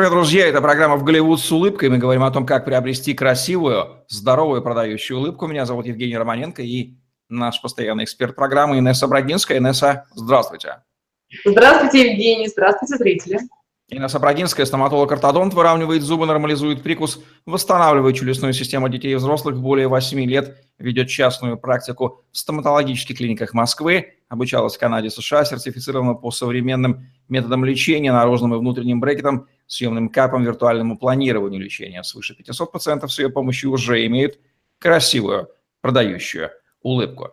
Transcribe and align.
привет, 0.00 0.14
друзья! 0.14 0.46
Это 0.46 0.62
программа 0.62 0.96
«В 0.96 1.04
Голливуд 1.04 1.38
с 1.40 1.52
улыбкой». 1.52 1.90
Мы 1.90 1.98
говорим 1.98 2.22
о 2.22 2.30
том, 2.30 2.46
как 2.46 2.64
приобрести 2.64 3.12
красивую, 3.12 4.02
здоровую 4.08 4.62
продающую 4.62 5.18
улыбку. 5.18 5.46
Меня 5.46 5.66
зовут 5.66 5.84
Евгений 5.84 6.16
Романенко 6.16 6.62
и 6.62 6.94
наш 7.28 7.60
постоянный 7.60 8.04
эксперт 8.04 8.34
программы 8.34 8.78
Инесса 8.78 9.06
Брагинская. 9.06 9.58
Инесса, 9.58 10.06
здравствуйте. 10.14 10.76
Здравствуйте, 11.44 12.12
Евгений. 12.12 12.48
Здравствуйте, 12.48 12.96
зрители. 12.96 13.40
Инесса 13.90 14.18
Брагинская, 14.18 14.64
стоматолог-ортодонт, 14.64 15.52
выравнивает 15.52 16.00
зубы, 16.00 16.24
нормализует 16.24 16.82
прикус, 16.82 17.22
восстанавливает 17.44 18.16
челюстную 18.16 18.54
систему 18.54 18.88
детей 18.88 19.12
и 19.12 19.16
взрослых 19.16 19.58
более 19.58 19.88
8 19.88 20.18
лет, 20.24 20.56
ведет 20.78 21.10
частную 21.10 21.58
практику 21.58 22.24
в 22.32 22.38
стоматологических 22.38 23.18
клиниках 23.18 23.52
Москвы, 23.52 24.14
обучалась 24.30 24.76
в 24.76 24.78
Канаде, 24.78 25.10
США, 25.10 25.44
сертифицирована 25.44 26.14
по 26.14 26.30
современным 26.30 27.06
методам 27.28 27.64
лечения, 27.64 28.12
наружным 28.12 28.54
и 28.54 28.58
внутренним 28.58 29.00
брекетам, 29.00 29.48
съемным 29.66 30.08
капом, 30.08 30.44
виртуальному 30.44 30.96
планированию 30.96 31.60
лечения. 31.60 32.02
Свыше 32.02 32.34
500 32.34 32.72
пациентов 32.72 33.12
с 33.12 33.18
ее 33.18 33.28
помощью 33.28 33.72
уже 33.72 34.06
имеют 34.06 34.38
красивую 34.78 35.50
продающую 35.80 36.50
улыбку. 36.80 37.32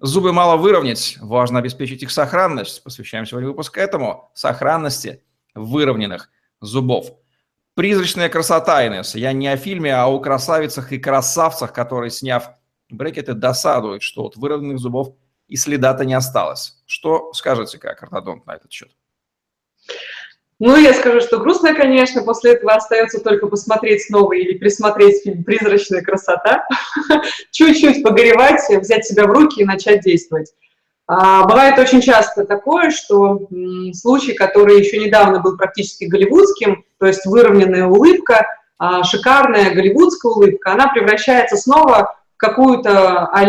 Зубы 0.00 0.32
мало 0.32 0.56
выровнять, 0.56 1.16
важно 1.20 1.60
обеспечить 1.60 2.02
их 2.02 2.10
сохранность. 2.10 2.82
Посвящаем 2.82 3.24
сегодня 3.24 3.48
выпуск 3.48 3.78
этому, 3.78 4.30
сохранности– 4.34 5.22
выровненных 5.54 6.28
зубов. 6.60 7.12
Призрачная 7.74 8.28
красота, 8.28 8.84
Инесса. 8.86 9.18
Я 9.18 9.32
не 9.32 9.46
о 9.46 9.56
фильме, 9.56 9.94
а 9.94 10.08
о 10.08 10.18
красавицах 10.18 10.90
и 10.92 10.98
красавцах, 10.98 11.72
которые, 11.72 12.10
сняв 12.10 12.50
брекеты, 12.90 13.34
досадуют, 13.34 14.02
что 14.02 14.24
от 14.24 14.36
выровненных 14.36 14.80
зубов 14.80 15.14
и 15.52 15.56
следа-то 15.56 16.06
не 16.06 16.14
осталось. 16.14 16.78
Что 16.86 17.30
скажете 17.34 17.76
как 17.76 18.02
ортодонт 18.02 18.46
на 18.46 18.54
этот 18.54 18.72
счет? 18.72 18.88
Ну, 20.58 20.76
я 20.76 20.94
скажу, 20.94 21.20
что 21.20 21.38
грустно, 21.38 21.74
конечно, 21.74 22.22
после 22.22 22.52
этого 22.52 22.72
остается 22.72 23.20
только 23.20 23.48
посмотреть 23.48 24.06
снова 24.06 24.32
или 24.32 24.56
присмотреть 24.56 25.22
фильм 25.22 25.44
«Призрачная 25.44 26.00
красота», 26.00 26.66
чуть-чуть 27.50 28.02
погоревать, 28.02 28.62
взять 28.70 29.04
себя 29.04 29.26
в 29.26 29.32
руки 29.32 29.60
и 29.60 29.66
начать 29.66 30.00
действовать. 30.00 30.54
А, 31.06 31.44
бывает 31.44 31.78
очень 31.78 32.00
часто 32.00 32.46
такое, 32.46 32.90
что 32.90 33.46
случай, 33.92 34.32
который 34.32 34.78
еще 34.78 34.98
недавно 35.04 35.40
был 35.40 35.58
практически 35.58 36.04
голливудским, 36.04 36.82
то 36.98 37.06
есть 37.06 37.26
выровненная 37.26 37.86
улыбка, 37.86 38.46
а, 38.78 39.04
шикарная 39.04 39.74
голливудская 39.74 40.32
улыбка, 40.32 40.72
она 40.72 40.86
превращается 40.88 41.56
снова 41.56 42.16
в 42.34 42.38
какую-то 42.38 43.26
а 43.26 43.44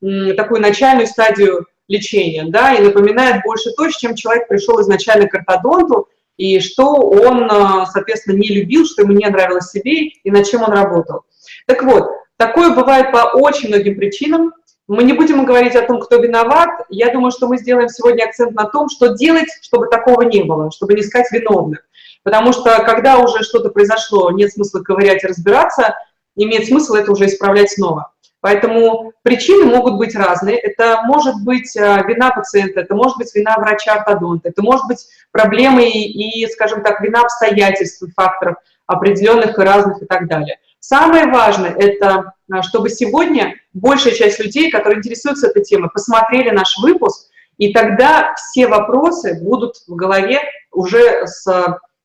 такую 0.00 0.60
начальную 0.60 1.06
стадию 1.06 1.66
лечения, 1.88 2.44
да, 2.48 2.74
и 2.74 2.82
напоминает 2.82 3.42
больше 3.44 3.70
то, 3.72 3.90
с 3.90 3.96
чем 3.96 4.14
человек 4.14 4.48
пришел 4.48 4.80
изначально 4.80 5.28
к 5.28 5.34
ортодонту, 5.34 6.08
и 6.36 6.60
что 6.60 6.94
он, 6.94 7.50
а, 7.50 7.86
соответственно, 7.86 8.36
не 8.36 8.48
любил, 8.48 8.86
что 8.86 9.02
ему 9.02 9.12
не 9.12 9.26
нравилось 9.26 9.70
себе, 9.70 10.06
и 10.06 10.30
над 10.30 10.48
чем 10.48 10.62
он 10.62 10.70
работал. 10.70 11.22
Так 11.66 11.82
вот, 11.82 12.08
такое 12.36 12.70
бывает 12.70 13.12
по 13.12 13.36
очень 13.36 13.68
многим 13.68 13.96
причинам, 13.96 14.52
мы 14.90 15.04
не 15.04 15.12
будем 15.12 15.44
говорить 15.44 15.76
о 15.76 15.86
том, 15.86 16.00
кто 16.00 16.16
виноват. 16.16 16.68
Я 16.88 17.12
думаю, 17.12 17.30
что 17.30 17.46
мы 17.46 17.58
сделаем 17.58 17.88
сегодня 17.88 18.24
акцент 18.24 18.56
на 18.56 18.64
том, 18.64 18.88
что 18.88 19.14
делать, 19.14 19.46
чтобы 19.62 19.86
такого 19.86 20.22
не 20.22 20.42
было, 20.42 20.72
чтобы 20.72 20.94
не 20.94 21.02
искать 21.02 21.30
виновных. 21.30 21.86
Потому 22.24 22.52
что 22.52 22.82
когда 22.82 23.18
уже 23.18 23.44
что-то 23.44 23.68
произошло, 23.68 24.32
нет 24.32 24.52
смысла 24.52 24.80
ковырять 24.80 25.22
и 25.22 25.28
разбираться, 25.28 25.94
имеет 26.34 26.66
смысл 26.66 26.94
это 26.94 27.12
уже 27.12 27.26
исправлять 27.26 27.70
снова. 27.70 28.12
Поэтому 28.40 29.12
причины 29.22 29.66
могут 29.66 29.96
быть 29.96 30.16
разные. 30.16 30.56
Это 30.56 31.02
может 31.04 31.36
быть 31.44 31.76
а, 31.76 32.02
вина 32.04 32.30
пациента, 32.30 32.80
это 32.80 32.94
может 32.94 33.18
быть 33.18 33.34
вина 33.34 33.56
врача-ортодонта, 33.58 34.48
это 34.48 34.62
может 34.62 34.86
быть 34.86 35.06
проблемы 35.30 35.88
и, 35.88 36.46
скажем 36.48 36.82
так, 36.82 37.00
вина 37.00 37.20
обстоятельств, 37.20 38.02
факторов 38.16 38.56
определенных 38.86 39.58
и 39.58 39.62
разных 39.62 40.02
и 40.02 40.06
так 40.06 40.26
далее. 40.26 40.58
Самое 40.80 41.26
важное– 41.26 41.74
это 41.78 42.32
а, 42.50 42.62
чтобы 42.62 42.88
сегодня 42.88 43.54
большая 43.74 44.14
часть 44.14 44.40
людей, 44.40 44.70
которые 44.70 44.98
интересуются 44.98 45.48
этой 45.48 45.62
темой, 45.62 45.90
посмотрели 45.90 46.50
наш 46.50 46.78
выпуск, 46.78 47.28
и 47.58 47.74
тогда 47.74 48.34
все 48.34 48.66
вопросы 48.66 49.38
будут 49.42 49.76
в 49.86 49.94
голове 49.94 50.40
уже 50.72 51.26
с 51.26 51.46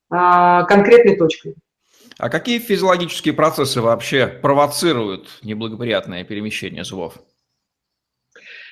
а, 0.10 0.64
конкретной 0.64 1.16
точкой. 1.16 1.56
А 2.18 2.30
какие 2.30 2.60
физиологические 2.60 3.34
процессы 3.34 3.82
вообще 3.82 4.28
провоцируют 4.28 5.28
неблагоприятное 5.44 6.24
перемещение 6.24 6.86
зубов? 6.86 7.16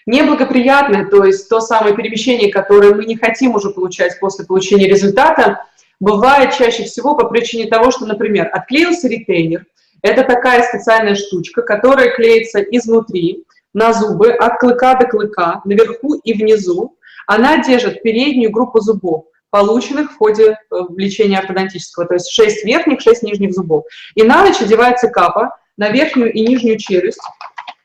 Неблагоприятное, 0.06 1.06
то 1.10 1.24
есть 1.24 1.50
то 1.50 1.60
самое 1.60 1.96
перемещение, 1.96 2.52
которое 2.52 2.94
мы 2.94 3.06
не 3.06 3.18
хотим 3.18 3.56
уже 3.56 3.70
получать 3.70 4.20
после 4.20 4.46
получения 4.46 4.88
результата, 4.88 5.66
бывает 6.00 6.54
чаще 6.54 6.84
всего 6.84 7.16
по 7.16 7.28
причине 7.28 7.68
того, 7.68 7.92
что, 7.92 8.06
например, 8.06 8.50
отклеился 8.52 9.08
ретейнер, 9.08 9.66
это 10.02 10.24
такая 10.24 10.64
специальная 10.64 11.16
штучка, 11.16 11.62
которая 11.62 12.14
клеится 12.14 12.60
изнутри 12.60 13.46
на 13.74 13.94
зубы 13.94 14.32
от 14.32 14.60
клыка 14.60 14.96
до 14.96 15.08
клыка, 15.08 15.62
наверху 15.66 16.16
и 16.16 16.34
внизу. 16.34 16.98
Она 17.26 17.64
держит 17.64 18.04
переднюю 18.04 18.52
группу 18.52 18.82
зубов, 18.82 19.26
полученных 19.54 20.12
в 20.12 20.18
ходе 20.18 20.58
э, 20.72 20.76
лечения 20.98 21.38
ортодонтического, 21.38 22.08
то 22.08 22.16
есть 22.16 22.32
6 22.32 22.66
верхних, 22.66 23.02
6 23.02 23.22
нижних 23.22 23.54
зубов. 23.54 23.86
И 24.16 24.24
на 24.24 24.44
ночь 24.44 24.60
одевается 24.60 25.10
капа 25.10 25.56
на 25.78 25.90
верхнюю 25.90 26.34
и 26.34 26.42
нижнюю 26.42 26.80
челюсть. 26.80 27.22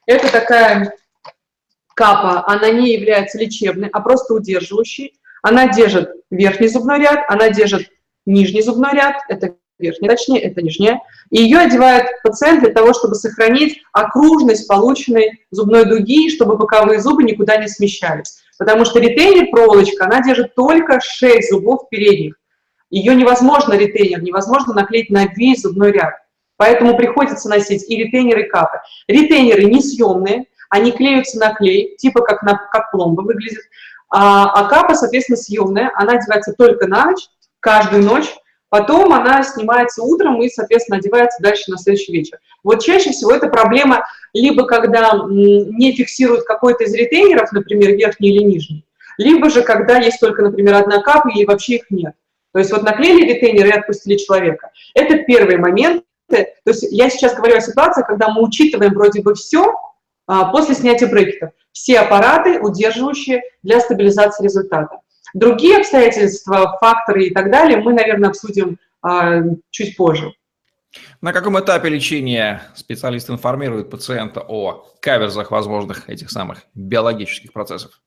Это 0.06 0.32
такая 0.32 0.94
капа, 1.94 2.42
она 2.46 2.70
не 2.70 2.94
является 2.94 3.36
лечебной, 3.36 3.90
а 3.92 4.00
просто 4.00 4.32
удерживающей. 4.32 5.20
Она 5.42 5.68
держит 5.68 6.10
верхний 6.30 6.68
зубной 6.68 7.00
ряд, 7.00 7.26
она 7.28 7.50
держит 7.50 7.90
нижний 8.24 8.62
зубной 8.62 8.94
ряд, 8.94 9.16
это 9.28 9.56
верхняя, 9.78 10.16
точнее, 10.16 10.40
это 10.40 10.62
нижняя. 10.62 11.02
И 11.28 11.42
ее 11.42 11.58
одевает 11.58 12.06
пациент 12.22 12.62
для 12.62 12.72
того, 12.72 12.94
чтобы 12.94 13.14
сохранить 13.14 13.82
окружность 13.92 14.66
полученной 14.66 15.44
зубной 15.50 15.84
дуги, 15.84 16.30
чтобы 16.30 16.56
боковые 16.56 17.00
зубы 17.02 17.24
никуда 17.24 17.58
не 17.58 17.68
смещались. 17.68 18.38
Потому 18.58 18.84
что 18.84 18.98
ретейнер, 18.98 19.50
проволочка, 19.50 20.04
она 20.04 20.20
держит 20.20 20.54
только 20.54 21.00
6 21.00 21.50
зубов 21.50 21.88
передних. 21.88 22.34
Ее 22.90 23.14
невозможно, 23.14 23.74
ретейнер, 23.74 24.22
невозможно 24.22 24.74
наклеить 24.74 25.10
на 25.10 25.26
весь 25.26 25.62
зубной 25.62 25.92
ряд. 25.92 26.14
Поэтому 26.56 26.96
приходится 26.96 27.48
носить 27.48 27.88
и 27.88 27.96
ретейнеры, 27.96 28.42
и 28.42 28.48
капы. 28.48 28.80
Ретейнеры 29.06 29.64
несъемные, 29.64 30.46
они 30.70 30.90
клеются 30.92 31.38
на 31.38 31.54
клей, 31.54 31.96
типа 31.96 32.20
как, 32.22 32.42
на, 32.42 32.56
как 32.72 32.90
пломба 32.90 33.22
выглядит. 33.22 33.62
А, 34.10 34.50
а 34.50 34.68
капа, 34.68 34.94
соответственно, 34.94 35.36
съемная, 35.36 35.92
она 35.94 36.14
одевается 36.14 36.52
только 36.52 36.88
на 36.88 37.06
ночь, 37.06 37.28
каждую 37.60 38.02
ночь, 38.02 38.34
Потом 38.70 39.12
она 39.12 39.42
снимается 39.42 40.02
утром 40.02 40.42
и, 40.42 40.48
соответственно, 40.48 40.98
одевается 40.98 41.42
дальше 41.42 41.70
на 41.70 41.78
следующий 41.78 42.12
вечер. 42.12 42.38
Вот 42.62 42.82
чаще 42.82 43.10
всего 43.10 43.32
это 43.32 43.48
проблема 43.48 44.04
либо 44.34 44.66
когда 44.66 45.12
не 45.28 45.92
фиксируют 45.92 46.44
какой-то 46.44 46.84
из 46.84 46.94
ретейнеров, 46.94 47.52
например, 47.52 47.92
верхний 47.92 48.30
или 48.30 48.44
нижний, 48.44 48.84
либо 49.16 49.48
же 49.48 49.62
когда 49.62 49.98
есть 49.98 50.20
только, 50.20 50.42
например, 50.42 50.74
одна 50.74 51.00
капа 51.00 51.28
и 51.28 51.46
вообще 51.46 51.76
их 51.76 51.90
нет. 51.90 52.14
То 52.52 52.58
есть 52.58 52.70
вот 52.72 52.82
наклеили 52.82 53.32
ретейнер 53.32 53.66
и 53.66 53.70
отпустили 53.70 54.16
человека. 54.16 54.70
Это 54.94 55.18
первый 55.18 55.56
момент. 55.56 56.04
То 56.28 56.46
есть 56.66 56.86
я 56.90 57.08
сейчас 57.08 57.34
говорю 57.34 57.56
о 57.56 57.60
ситуации, 57.60 58.02
когда 58.06 58.28
мы 58.28 58.42
учитываем 58.42 58.92
вроде 58.92 59.22
бы 59.22 59.34
все 59.34 59.74
а, 60.26 60.46
после 60.52 60.74
снятия 60.74 61.08
брекетов. 61.08 61.50
Все 61.72 62.00
аппараты, 62.00 62.60
удерживающие 62.60 63.42
для 63.62 63.80
стабилизации 63.80 64.44
результата. 64.44 65.00
Другие 65.34 65.78
обстоятельства, 65.78 66.76
факторы 66.80 67.26
и 67.26 67.34
так 67.34 67.50
далее 67.50 67.78
мы, 67.78 67.92
наверное, 67.92 68.30
обсудим 68.30 68.78
а, 69.02 69.42
чуть 69.70 69.96
позже. 69.96 70.32
На 71.20 71.32
каком 71.32 71.58
этапе 71.60 71.88
лечения 71.88 72.62
специалист 72.74 73.28
информирует 73.28 73.90
пациента 73.90 74.40
о 74.40 74.86
каверзах 75.00 75.50
возможных 75.50 76.08
этих 76.08 76.30
самых 76.30 76.62
биологических 76.74 77.52
процессов? 77.52 78.00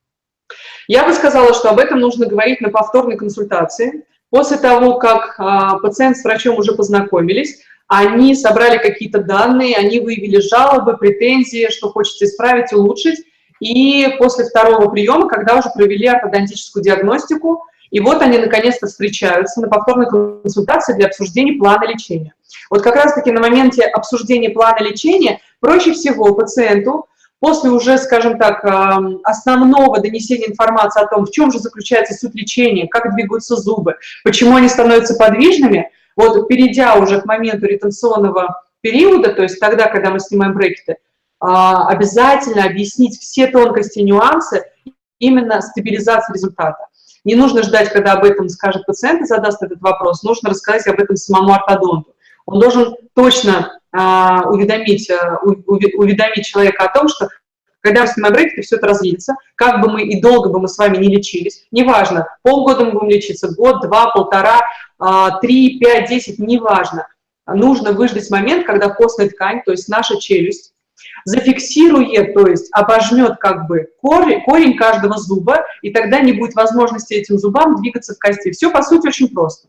Я 0.88 1.06
бы 1.06 1.12
сказала, 1.12 1.54
что 1.54 1.70
об 1.70 1.78
этом 1.78 2.00
нужно 2.00 2.26
говорить 2.26 2.60
на 2.60 2.70
повторной 2.70 3.16
консультации. 3.16 4.04
После 4.30 4.56
того, 4.56 4.98
как 4.98 5.36
а, 5.38 5.78
пациент 5.78 6.16
с 6.16 6.24
врачом 6.24 6.58
уже 6.58 6.72
познакомились, 6.72 7.62
они 7.86 8.34
собрали 8.34 8.78
какие-то 8.78 9.22
данные, 9.22 9.76
они 9.76 10.00
выявили 10.00 10.40
жалобы, 10.40 10.96
претензии, 10.96 11.68
что 11.70 11.90
хочется 11.90 12.24
исправить, 12.24 12.72
улучшить, 12.72 13.20
и 13.62 14.16
после 14.18 14.44
второго 14.44 14.90
приема, 14.90 15.28
когда 15.28 15.56
уже 15.56 15.70
провели 15.72 16.08
ортодонтическую 16.08 16.82
диагностику, 16.82 17.64
и 17.92 18.00
вот 18.00 18.20
они 18.20 18.38
наконец-то 18.38 18.88
встречаются 18.88 19.60
на 19.60 19.68
повторной 19.68 20.08
консультации 20.08 20.94
для 20.94 21.06
обсуждения 21.06 21.52
плана 21.52 21.84
лечения. 21.84 22.34
Вот 22.70 22.82
как 22.82 22.96
раз-таки 22.96 23.30
на 23.30 23.40
моменте 23.40 23.84
обсуждения 23.84 24.50
плана 24.50 24.80
лечения 24.80 25.40
проще 25.60 25.92
всего 25.92 26.34
пациенту 26.34 27.06
после 27.38 27.70
уже, 27.70 27.98
скажем 27.98 28.36
так, 28.36 28.64
основного 29.22 30.00
донесения 30.00 30.48
информации 30.48 31.00
о 31.00 31.06
том, 31.06 31.26
в 31.26 31.30
чем 31.30 31.52
же 31.52 31.60
заключается 31.60 32.14
суть 32.14 32.34
лечения, 32.34 32.88
как 32.88 33.14
двигаются 33.14 33.54
зубы, 33.54 33.94
почему 34.24 34.56
они 34.56 34.68
становятся 34.68 35.14
подвижными, 35.14 35.90
вот 36.16 36.48
перейдя 36.48 36.96
уже 36.96 37.20
к 37.20 37.26
моменту 37.26 37.66
ретенционного 37.66 38.60
периода, 38.80 39.32
то 39.32 39.42
есть 39.42 39.60
тогда, 39.60 39.86
когда 39.86 40.10
мы 40.10 40.18
снимаем 40.18 40.54
брекеты, 40.54 40.96
обязательно 41.42 42.64
объяснить 42.64 43.18
все 43.18 43.48
тонкости, 43.48 43.98
нюансы 43.98 44.64
именно 45.18 45.60
стабилизации 45.60 46.34
результата. 46.34 46.86
Не 47.24 47.34
нужно 47.34 47.62
ждать, 47.62 47.90
когда 47.92 48.12
об 48.12 48.24
этом 48.24 48.48
скажет 48.48 48.86
пациент 48.86 49.22
и 49.22 49.26
задаст 49.26 49.62
этот 49.62 49.80
вопрос. 49.80 50.22
Нужно 50.22 50.50
рассказать 50.50 50.86
об 50.88 51.00
этом 51.00 51.16
самому 51.16 51.52
ортодонту. 51.52 52.14
Он 52.46 52.58
должен 52.58 52.96
точно 53.14 53.78
а, 53.92 54.42
уведомить, 54.48 55.08
а, 55.10 55.38
уведомить 55.42 56.46
человека 56.46 56.84
о 56.84 56.92
том, 56.92 57.08
что 57.08 57.28
когда 57.80 58.02
мы 58.02 58.06
снимаем 58.06 58.34
брекеты, 58.34 58.62
все 58.62 58.76
это 58.76 58.86
разъедется. 58.86 59.34
Как 59.56 59.80
бы 59.80 59.90
мы 59.90 60.02
и 60.02 60.20
долго 60.20 60.48
бы 60.48 60.60
мы 60.60 60.68
с 60.68 60.78
вами 60.78 60.96
не 60.98 61.08
лечились, 61.08 61.66
неважно, 61.70 62.26
полгода 62.42 62.84
мы 62.84 62.92
будем 62.92 63.10
лечиться, 63.10 63.52
год, 63.54 63.82
два, 63.82 64.10
полтора, 64.10 64.60
а, 64.98 65.38
три, 65.40 65.78
пять, 65.78 66.08
десять, 66.08 66.38
неважно. 66.38 67.06
Нужно 67.46 67.92
выждать 67.92 68.30
момент, 68.30 68.66
когда 68.66 68.88
костная 68.88 69.28
ткань, 69.28 69.62
то 69.64 69.72
есть 69.72 69.88
наша 69.88 70.20
челюсть, 70.20 70.74
зафиксирует, 71.24 72.34
то 72.34 72.46
есть 72.46 72.68
обожмет 72.72 73.36
как 73.38 73.66
бы 73.66 73.88
корень, 74.00 74.42
корень 74.44 74.76
каждого 74.76 75.18
зуба, 75.18 75.64
и 75.82 75.90
тогда 75.90 76.20
не 76.20 76.32
будет 76.32 76.54
возможности 76.54 77.14
этим 77.14 77.38
зубам 77.38 77.80
двигаться 77.80 78.14
в 78.14 78.18
кости. 78.18 78.50
Все, 78.50 78.70
по 78.70 78.82
сути, 78.82 79.08
очень 79.08 79.28
просто. 79.28 79.68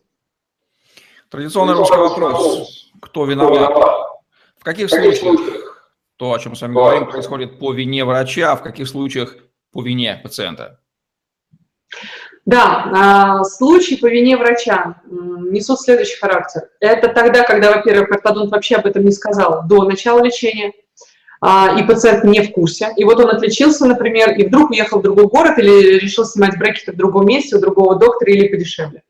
Традиционный 1.30 1.74
русский 1.74 1.98
вопрос. 1.98 2.92
Кто 3.02 3.26
виноват? 3.26 3.76
В 4.60 4.64
каких 4.64 4.90
случаях 4.90 5.74
то, 6.18 6.32
о 6.32 6.40
чем 6.40 6.52
мы 6.52 6.56
с 6.56 6.62
вами 6.62 6.74
говорим, 6.74 7.10
происходит 7.10 7.60
по 7.60 7.74
вине 7.74 8.06
врача, 8.06 8.52
а 8.52 8.56
в 8.56 8.64
каких 8.64 8.88
случаях 8.88 9.36
по 9.72 9.82
вине 9.82 10.20
пациента? 10.24 10.80
Да, 12.46 12.92
а, 12.94 13.44
случаи 13.44 13.96
по 13.96 14.08
вине 14.10 14.36
врача 14.38 15.02
несут 15.10 15.80
следующий 15.80 16.18
характер. 16.18 16.70
Это 16.82 17.08
тогда, 17.08 17.44
когда, 17.44 17.76
во-первых, 17.76 18.12
ортодонт 18.12 18.52
вообще 18.52 18.76
об 18.76 18.86
этом 18.86 19.06
не 19.06 19.12
сказал 19.12 19.66
до 19.68 19.84
начала 19.84 20.22
лечения, 20.22 20.74
и 21.78 21.84
пациент 21.84 22.24
не 22.24 22.42
в 22.42 22.52
курсе. 22.54 22.94
И 22.96 23.04
вот 23.04 23.20
он 23.20 23.30
отличился, 23.30 23.86
например, 23.86 24.32
и 24.32 24.46
вдруг 24.46 24.70
уехал 24.70 25.00
в 25.00 25.04
другой 25.04 25.28
город 25.28 25.58
или 25.58 26.00
решил 26.00 26.26
снимать 26.26 26.58
брекеты 26.58 26.94
в 26.94 26.96
другом 26.96 27.26
месте 27.26 27.58
у 27.58 27.60
другого 27.60 27.96
доктора 27.96 28.32
или 28.32 28.48
подешевле. 28.48 29.04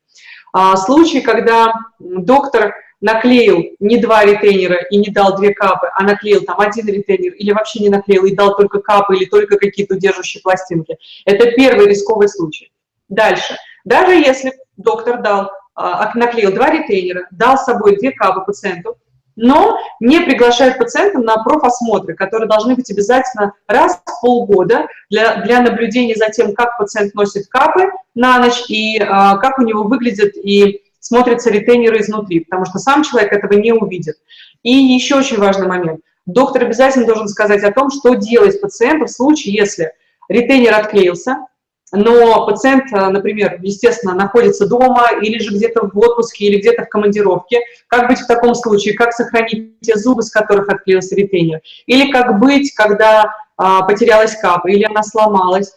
А, 0.52 0.76
случаи, 0.76 1.18
когда 1.18 1.72
доктор 1.98 2.74
наклеил 3.00 3.62
не 3.80 3.98
два 3.98 4.24
ретейнера 4.24 4.76
и 4.90 4.96
не 4.96 5.10
дал 5.10 5.36
две 5.36 5.52
капы, 5.52 5.88
а 5.94 6.04
наклеил 6.04 6.42
там 6.42 6.58
один 6.58 6.86
ретейнер 6.86 7.32
или 7.34 7.52
вообще 7.52 7.80
не 7.80 7.88
наклеил 7.88 8.24
и 8.24 8.34
дал 8.34 8.56
только 8.56 8.80
капы 8.80 9.16
или 9.16 9.26
только 9.26 9.58
какие-то 9.58 9.94
удерживающие 9.94 10.42
пластинки. 10.42 10.96
Это 11.26 11.50
первый 11.52 11.86
рисковый 11.86 12.28
случай. 12.28 12.72
Дальше. 13.08 13.56
Даже 13.84 14.14
если 14.14 14.54
доктор 14.76 15.20
дал, 15.20 15.50
а, 15.74 16.10
наклеил 16.14 16.52
два 16.52 16.70
ретейнера, 16.70 17.26
дал 17.30 17.58
с 17.58 17.64
собой 17.64 17.96
две 17.96 18.12
капы 18.12 18.40
пациенту, 18.40 18.96
но 19.36 19.78
не 20.00 20.20
приглашает 20.20 20.78
пациента 20.78 21.18
на 21.18 21.36
профосмотры, 21.42 22.14
которые 22.14 22.48
должны 22.48 22.74
быть 22.74 22.90
обязательно 22.90 23.52
раз 23.66 24.00
в 24.04 24.20
полгода 24.20 24.86
для, 25.10 25.36
для 25.42 25.60
наблюдения 25.60 26.14
за 26.14 26.30
тем, 26.30 26.54
как 26.54 26.78
пациент 26.78 27.14
носит 27.14 27.48
капы 27.48 27.90
на 28.14 28.38
ночь 28.38 28.64
и 28.68 28.98
а, 29.00 29.36
как 29.38 29.58
у 29.58 29.62
него 29.62 29.84
выглядят 29.84 30.36
и 30.36 30.82
смотрятся 31.00 31.50
ретейнеры 31.50 32.00
изнутри, 32.00 32.40
потому 32.40 32.64
что 32.64 32.78
сам 32.78 33.02
человек 33.02 33.32
этого 33.32 33.52
не 33.58 33.72
увидит. 33.72 34.16
И 34.62 34.72
еще 34.72 35.16
очень 35.16 35.38
важный 35.38 35.66
момент. 35.66 36.00
Доктор 36.26 36.62
обязательно 36.62 37.06
должен 37.06 37.28
сказать 37.28 37.62
о 37.62 37.72
том, 37.72 37.90
что 37.90 38.14
делать 38.14 38.60
пациенту 38.60 39.06
в 39.06 39.10
случае, 39.10 39.54
если 39.54 39.92
ретейнер 40.28 40.72
отклеился, 40.72 41.46
но 41.94 42.46
пациент, 42.46 42.92
э, 42.92 43.08
например, 43.08 43.58
естественно, 43.62 44.14
находится 44.14 44.66
дома 44.66 45.08
или 45.20 45.38
же 45.38 45.54
где-то 45.54 45.86
в 45.86 45.98
отпуске 45.98 46.46
или 46.46 46.58
где-то 46.58 46.84
в 46.84 46.88
командировке. 46.88 47.60
Как 47.88 48.08
быть 48.08 48.20
в 48.20 48.26
таком 48.26 48.54
случае? 48.54 48.94
Как 48.94 49.12
сохранить 49.12 49.80
те 49.80 49.96
зубы, 49.96 50.22
с 50.22 50.30
которых 50.30 50.68
отклеился 50.68 51.14
ретейнер? 51.14 51.60
Или 51.86 52.10
как 52.10 52.38
быть, 52.40 52.72
когда 52.74 53.34
а, 53.56 53.82
потерялась 53.82 54.36
капа, 54.36 54.68
или 54.68 54.84
она 54.84 55.02
сломалась, 55.02 55.72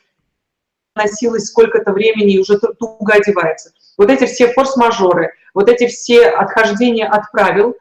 носилась 0.96 1.46
сколько-то 1.46 1.92
времени 1.92 2.34
и 2.34 2.40
уже 2.40 2.58
туго 2.58 3.14
одевается. 3.14 3.72
Вот 3.98 4.10
эти 4.10 4.25
все 4.25 4.52
форс-мажоры, 4.54 5.31
вот 5.54 5.69
эти 5.69 5.88
все 5.88 6.28
отхождения 6.28 7.08
от 7.08 7.31
правил, 7.31 7.75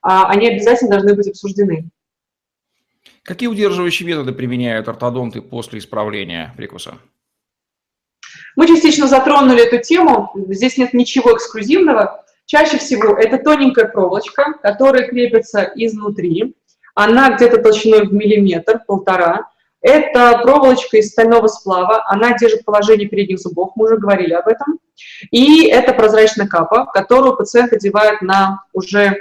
а, 0.00 0.28
они 0.28 0.48
обязательно 0.48 0.92
должны 0.92 1.14
быть 1.14 1.28
обсуждены. 1.28 1.90
Какие 3.22 3.48
удерживающие 3.48 4.06
методы 4.06 4.32
применяют 4.32 4.88
ортодонты 4.88 5.42
после 5.42 5.78
исправления 5.78 6.52
прикуса? 6.56 6.98
Мы 8.56 8.66
частично 8.66 9.06
затронули 9.06 9.64
эту 9.64 9.78
тему, 9.78 10.30
здесь 10.48 10.76
нет 10.76 10.92
ничего 10.92 11.34
эксклюзивного. 11.34 12.24
Чаще 12.46 12.78
всего 12.78 13.16
это 13.16 13.38
тоненькая 13.38 13.86
проволочка, 13.86 14.54
которая 14.62 15.08
крепится 15.08 15.70
изнутри. 15.74 16.54
Она 16.94 17.30
где-то 17.30 17.58
толщиной 17.62 18.06
в 18.06 18.12
миллиметр, 18.12 18.80
полтора. 18.86 19.48
Это 19.80 20.38
проволочка 20.42 20.98
из 20.98 21.10
стального 21.10 21.48
сплава, 21.48 22.04
она 22.06 22.36
держит 22.38 22.64
положение 22.64 23.08
передних 23.08 23.40
зубов, 23.40 23.72
мы 23.74 23.86
уже 23.86 23.96
говорили 23.96 24.32
об 24.32 24.46
этом. 24.46 24.78
И 25.32 25.66
это 25.66 25.92
прозрачная 25.92 26.46
капа, 26.46 26.86
которую 26.86 27.36
пациент 27.36 27.72
одевает 27.72 28.22
на 28.22 28.62
уже 28.72 29.16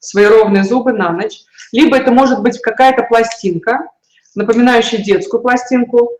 свои 0.00 0.26
ровные 0.26 0.64
зубы 0.64 0.92
на 0.92 1.12
ночь. 1.12 1.40
Либо 1.72 1.96
это 1.96 2.10
может 2.10 2.42
быть 2.42 2.60
какая-то 2.60 3.04
пластинка, 3.04 3.88
напоминающая 4.34 4.98
детскую 4.98 5.40
пластинку. 5.40 6.10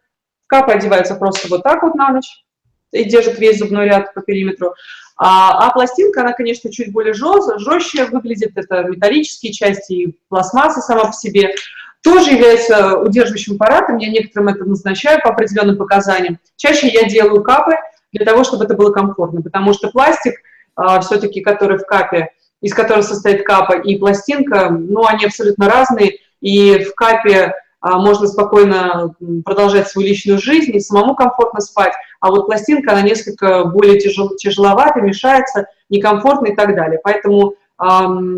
Капа 0.46 0.72
одевается 0.72 1.14
просто 1.16 1.48
вот 1.48 1.62
так 1.62 1.82
вот 1.82 1.94
на 1.94 2.12
ночь 2.12 2.44
и 2.92 3.04
держит 3.04 3.38
весь 3.38 3.58
зубной 3.58 3.86
ряд 3.86 4.14
по 4.14 4.20
периметру. 4.20 4.74
А, 5.16 5.66
а 5.66 5.70
пластинка, 5.72 6.22
она, 6.22 6.32
конечно, 6.32 6.70
чуть 6.72 6.92
более 6.92 7.14
жестче, 7.14 7.58
жестче 7.58 8.04
выглядит. 8.04 8.52
Это 8.56 8.84
металлические 8.84 9.52
части 9.52 9.92
и 9.92 10.18
пластмасса 10.28 10.80
сама 10.80 11.06
по 11.06 11.12
себе 11.12 11.54
тоже 12.02 12.32
является 12.32 12.98
удерживающим 12.98 13.54
аппаратом. 13.54 13.98
Я 13.98 14.10
некоторым 14.10 14.48
это 14.48 14.64
назначаю 14.64 15.20
по 15.22 15.30
определенным 15.30 15.76
показаниям. 15.76 16.38
Чаще 16.56 16.88
я 16.88 17.08
делаю 17.08 17.42
капы 17.42 17.76
для 18.12 18.24
того, 18.24 18.44
чтобы 18.44 18.64
это 18.64 18.74
было 18.74 18.92
комфортно, 18.92 19.42
потому 19.42 19.72
что 19.72 19.90
пластик, 19.90 20.34
а, 20.74 21.00
все-таки, 21.00 21.40
который 21.40 21.78
в 21.78 21.86
капе, 21.86 22.30
из 22.60 22.74
которого 22.74 23.02
состоит 23.02 23.44
капа 23.44 23.74
и 23.74 23.98
пластинка, 23.98 24.70
ну, 24.70 25.06
они 25.06 25.26
абсолютно 25.26 25.68
разные, 25.68 26.18
и 26.40 26.78
в 26.78 26.94
капе 26.94 27.54
можно 27.82 28.26
спокойно 28.28 29.14
продолжать 29.44 29.88
свою 29.88 30.08
личную 30.08 30.38
жизнь 30.38 30.74
и 30.74 30.80
самому 30.80 31.16
комфортно 31.16 31.60
спать, 31.60 31.92
а 32.20 32.30
вот 32.30 32.46
пластинка, 32.46 32.92
она 32.92 33.02
несколько 33.02 33.64
более 33.64 33.98
тяжел, 33.98 34.36
тяжеловата, 34.36 35.00
мешается, 35.00 35.66
некомфортно 35.90 36.46
и 36.46 36.54
так 36.54 36.76
далее. 36.76 37.00
Поэтому 37.02 37.56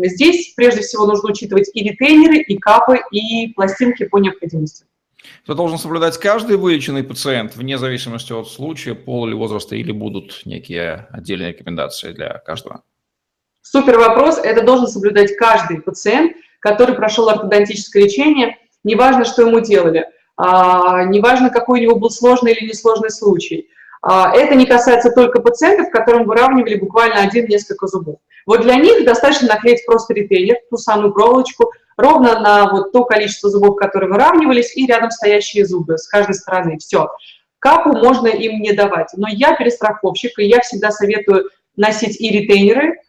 Здесь 0.03 0.53
прежде 0.55 0.81
всего 0.81 1.05
нужно 1.05 1.29
учитывать 1.29 1.69
и 1.73 1.87
ретейнеры, 1.87 2.37
и 2.37 2.57
капы, 2.57 2.99
и 3.11 3.49
пластинки 3.53 4.05
по 4.05 4.17
необходимости. 4.17 4.85
Это 5.43 5.55
должен 5.55 5.77
соблюдать 5.77 6.17
каждый 6.17 6.57
вылеченный 6.57 7.03
пациент, 7.03 7.55
вне 7.55 7.77
зависимости 7.77 8.33
от 8.33 8.47
случая, 8.47 8.95
пола 8.95 9.27
или 9.27 9.35
возраста, 9.35 9.75
или 9.75 9.91
будут 9.91 10.41
некие 10.45 11.07
отдельные 11.11 11.49
рекомендации 11.49 12.11
для 12.11 12.39
каждого? 12.39 12.83
Супер 13.61 13.99
вопрос. 13.99 14.39
Это 14.39 14.63
должен 14.63 14.87
соблюдать 14.87 15.35
каждый 15.37 15.81
пациент, 15.81 16.35
который 16.59 16.95
прошел 16.95 17.29
ортодонтическое 17.29 18.03
лечение, 18.03 18.57
неважно, 18.85 19.25
что 19.25 19.41
ему 19.41 19.59
делали, 19.59 20.07
а, 20.37 21.03
неважно, 21.03 21.49
какой 21.49 21.79
у 21.79 21.83
него 21.83 21.95
был 21.97 22.09
сложный 22.09 22.53
или 22.53 22.69
несложный 22.69 23.09
случай. 23.09 23.69
А, 24.01 24.33
это 24.33 24.55
не 24.55 24.65
касается 24.65 25.11
только 25.11 25.41
пациентов, 25.41 25.91
которым 25.91 26.25
выравнивали 26.25 26.75
буквально 26.75 27.21
один-несколько 27.21 27.87
зубов. 27.87 28.19
Вот 28.45 28.61
для 28.61 28.75
них 28.75 29.03
достаточно 29.05 29.47
наклеить 29.47 29.85
просто 29.85 30.13
ретейнер, 30.13 30.57
ту 30.69 30.77
самую 30.77 31.11
проволочку, 31.11 31.71
ровно 31.97 32.39
на 32.39 32.69
вот 32.69 32.91
то 32.91 33.03
количество 33.05 33.49
зубов, 33.49 33.75
которые 33.77 34.09
выравнивались, 34.09 34.75
и 34.77 34.85
рядом 34.85 35.09
стоящие 35.09 35.65
зубы 35.65 35.97
с 35.97 36.07
каждой 36.07 36.35
стороны. 36.35 36.77
Все. 36.77 37.09
Капу 37.59 37.93
можно 37.93 38.27
им 38.27 38.61
не 38.61 38.73
давать. 38.73 39.09
Но 39.15 39.27
я 39.27 39.55
перестраховщик, 39.55 40.37
и 40.37 40.45
я 40.45 40.61
всегда 40.61 40.91
советую 40.91 41.49
носить 41.75 42.21
и 42.21 42.29
ретейнеры, 42.29 42.99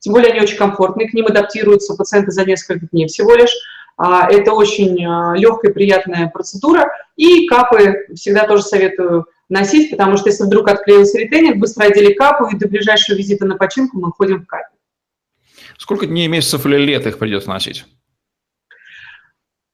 тем 0.00 0.12
более 0.12 0.32
они 0.32 0.40
очень 0.40 0.58
комфортные, 0.58 1.08
к 1.08 1.14
ним 1.14 1.26
адаптируются 1.26 1.94
пациенты 1.94 2.32
за 2.32 2.44
несколько 2.44 2.86
дней 2.90 3.06
всего 3.06 3.34
лишь. 3.34 3.54
А, 3.96 4.30
это 4.30 4.52
очень 4.52 5.04
а, 5.04 5.34
легкая, 5.36 5.72
приятная 5.72 6.28
процедура. 6.28 6.90
И 7.16 7.46
капы 7.46 8.06
всегда 8.14 8.46
тоже 8.46 8.62
советую 8.62 9.26
носить, 9.48 9.90
потому 9.90 10.16
что 10.16 10.30
если 10.30 10.44
вдруг 10.44 10.68
отклеился 10.68 11.18
ретейнер, 11.18 11.56
быстро 11.56 11.84
одели 11.84 12.12
капу, 12.14 12.46
и 12.46 12.56
до 12.56 12.68
ближайшего 12.68 13.16
визита 13.16 13.44
на 13.44 13.56
починку 13.56 13.98
мы 13.98 14.10
ходим 14.12 14.42
в 14.42 14.46
капе. 14.46 14.74
Сколько 15.76 16.06
дней, 16.06 16.28
месяцев 16.28 16.64
или 16.66 16.76
лет 16.76 17.06
их 17.06 17.18
придется 17.18 17.50
носить? 17.50 17.84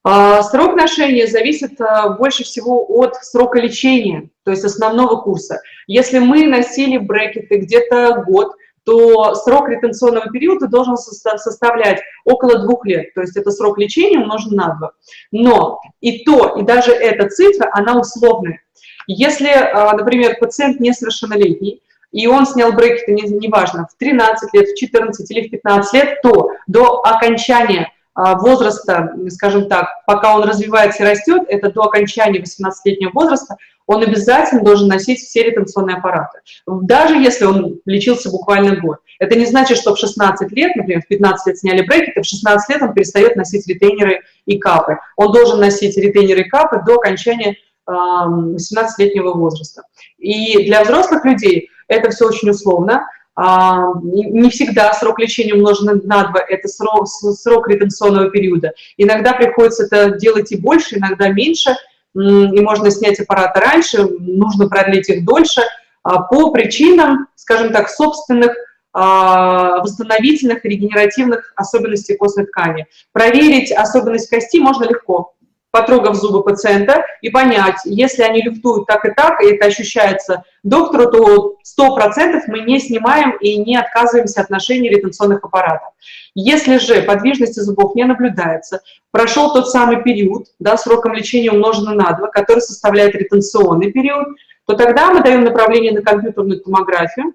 А, 0.04 0.42
срок 0.42 0.74
ношения 0.74 1.26
зависит 1.26 1.78
больше 2.18 2.44
всего 2.44 2.86
от 3.00 3.16
срока 3.16 3.60
лечения, 3.60 4.30
то 4.44 4.50
есть 4.50 4.64
основного 4.64 5.20
курса. 5.20 5.60
Если 5.86 6.18
мы 6.18 6.46
носили 6.46 6.98
брекеты 6.98 7.58
где-то 7.58 8.24
год, 8.26 8.54
то 8.88 9.34
срок 9.34 9.68
ретенционного 9.68 10.30
периода 10.30 10.66
должен 10.66 10.96
составлять 10.96 12.00
около 12.24 12.60
двух 12.60 12.86
лет, 12.86 13.12
то 13.12 13.20
есть 13.20 13.36
это 13.36 13.50
срок 13.50 13.76
лечения 13.76 14.18
умножен 14.18 14.56
на 14.56 14.76
два. 14.76 14.92
Но 15.30 15.78
и 16.00 16.24
то, 16.24 16.56
и 16.58 16.62
даже 16.62 16.92
эта 16.92 17.28
цифра, 17.28 17.68
она 17.74 18.00
условная. 18.00 18.62
Если, 19.06 19.50
а, 19.50 19.92
например, 19.92 20.38
пациент 20.40 20.80
несовершеннолетний, 20.80 21.82
и 22.12 22.26
он 22.28 22.46
снял 22.46 22.72
брекеты, 22.72 23.12
неважно, 23.12 23.86
в 23.92 23.98
13 23.98 24.54
лет, 24.54 24.68
в 24.68 24.74
14 24.74 25.30
или 25.32 25.48
в 25.48 25.50
15 25.50 25.92
лет, 25.92 26.22
то 26.22 26.52
до 26.66 27.02
окончания 27.02 27.92
а, 28.14 28.38
возраста, 28.38 29.12
скажем 29.28 29.68
так, 29.68 29.86
пока 30.06 30.34
он 30.34 30.44
развивается 30.44 31.02
и 31.02 31.06
растет, 31.06 31.42
это 31.48 31.70
до 31.70 31.82
окончания 31.82 32.40
18-летнего 32.40 33.10
возраста, 33.12 33.58
он 33.88 34.02
обязательно 34.02 34.62
должен 34.62 34.86
носить 34.86 35.18
все 35.18 35.42
ретенционные 35.42 35.96
аппараты. 35.96 36.40
Даже 36.66 37.16
если 37.16 37.46
он 37.46 37.80
лечился 37.86 38.30
буквально 38.30 38.76
год. 38.76 38.98
Это 39.18 39.34
не 39.34 39.46
значит, 39.46 39.78
что 39.78 39.94
в 39.94 39.98
16 39.98 40.52
лет, 40.52 40.76
например, 40.76 41.02
в 41.02 41.08
15 41.08 41.46
лет 41.46 41.58
сняли 41.58 41.86
брекеты, 41.86 42.20
в 42.20 42.26
16 42.26 42.68
лет 42.68 42.82
он 42.82 42.92
перестает 42.92 43.34
носить 43.34 43.66
ретейнеры 43.66 44.20
и 44.44 44.58
капы. 44.58 44.98
Он 45.16 45.32
должен 45.32 45.58
носить 45.58 45.96
ретейнеры 45.96 46.42
и 46.42 46.48
капы 46.48 46.82
до 46.86 46.96
окончания 46.96 47.56
18-летнего 47.88 49.32
возраста. 49.32 49.84
И 50.18 50.66
для 50.66 50.84
взрослых 50.84 51.24
людей 51.24 51.70
это 51.88 52.10
все 52.10 52.26
очень 52.26 52.50
условно. 52.50 53.08
А, 53.34 53.92
не 54.02 54.50
всегда 54.50 54.92
срок 54.92 55.18
лечения 55.18 55.54
умножен 55.54 56.02
на 56.04 56.24
2– 56.24 56.34
это 56.48 56.68
срок, 56.68 57.08
срок 57.08 57.68
ретенционного 57.68 58.30
периода. 58.30 58.72
Иногда 58.98 59.32
приходится 59.32 59.84
это 59.84 60.18
делать 60.18 60.52
и 60.52 60.56
больше, 60.56 60.98
иногда 60.98 61.28
меньше, 61.28 61.74
и 62.14 62.60
можно 62.60 62.90
снять 62.90 63.20
аппараты 63.20 63.60
раньше, 63.60 64.04
нужно 64.04 64.68
продлить 64.68 65.08
их 65.08 65.24
дольше 65.24 65.62
а, 66.02 66.22
по 66.22 66.50
причинам, 66.50 67.28
скажем 67.34 67.72
так, 67.72 67.90
собственных 67.90 68.52
а, 68.92 69.80
восстановительных 69.80 70.64
и 70.64 70.68
регенеративных 70.68 71.52
особенностей 71.54 72.16
костной 72.16 72.46
ткани. 72.46 72.86
Проверить 73.12 73.70
особенность 73.72 74.30
кости 74.30 74.58
можно 74.58 74.84
легко 74.84 75.34
потрогав 75.80 76.16
зубы 76.16 76.42
пациента, 76.42 77.04
и 77.22 77.30
понять, 77.30 77.80
если 77.84 78.22
они 78.22 78.42
люфтуют 78.42 78.86
так 78.86 79.04
и 79.04 79.10
так, 79.10 79.40
и 79.42 79.54
это 79.54 79.66
ощущается 79.66 80.44
доктору, 80.62 81.10
то 81.10 81.56
100% 81.78 82.42
мы 82.48 82.60
не 82.60 82.78
снимаем 82.80 83.36
и 83.40 83.56
не 83.58 83.76
отказываемся 83.76 84.40
от 84.40 84.50
ношения 84.50 84.90
ретенционных 84.90 85.44
аппаратов. 85.44 85.92
Если 86.34 86.78
же 86.78 87.02
подвижности 87.02 87.60
зубов 87.60 87.94
не 87.94 88.04
наблюдается, 88.04 88.80
прошел 89.10 89.52
тот 89.52 89.70
самый 89.70 90.02
период, 90.02 90.46
да, 90.58 90.76
сроком 90.76 91.12
лечения 91.14 91.50
умноженный 91.50 91.94
на 91.94 92.12
2, 92.12 92.28
который 92.28 92.60
составляет 92.60 93.14
ретенционный 93.14 93.92
период, 93.92 94.26
то 94.66 94.74
тогда 94.74 95.12
мы 95.12 95.22
даем 95.22 95.44
направление 95.44 95.92
на 95.92 96.02
компьютерную 96.02 96.60
томографию, 96.60 97.34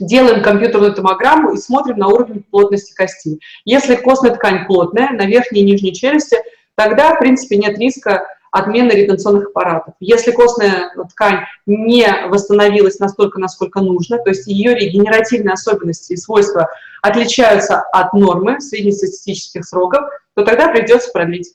делаем 0.00 0.42
компьютерную 0.42 0.94
томограмму 0.94 1.52
и 1.52 1.56
смотрим 1.56 1.98
на 1.98 2.08
уровень 2.08 2.44
плотности 2.44 2.94
кости. 2.94 3.40
Если 3.64 3.96
костная 3.96 4.34
ткань 4.34 4.66
плотная, 4.66 5.10
на 5.10 5.26
верхней 5.26 5.62
и 5.62 5.64
нижней 5.64 5.92
челюсти– 5.92 6.36
тогда, 6.76 7.14
в 7.14 7.18
принципе, 7.18 7.56
нет 7.56 7.78
риска 7.78 8.26
отмены 8.52 8.92
ретенционных 8.92 9.48
аппаратов. 9.48 9.94
Если 9.98 10.30
костная 10.30 10.92
ткань 11.10 11.46
не 11.64 12.06
восстановилась 12.28 12.98
настолько, 12.98 13.40
насколько 13.40 13.80
нужно, 13.80 14.18
то 14.18 14.28
есть 14.28 14.46
ее 14.46 14.74
регенеративные 14.74 15.54
особенности 15.54 16.12
и 16.12 16.16
свойства 16.16 16.68
отличаются 17.00 17.80
от 17.80 18.12
нормы 18.12 18.60
среднестатистических 18.60 19.64
сроков, 19.64 20.02
то 20.34 20.44
тогда 20.44 20.68
придется 20.68 21.10
продлить. 21.10 21.54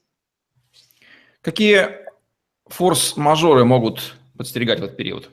Какие 1.41 2.07
форс-мажоры 2.67 3.63
могут 3.63 4.15
подстерегать 4.35 4.79
в 4.79 4.83
этот 4.83 4.97
период? 4.97 5.29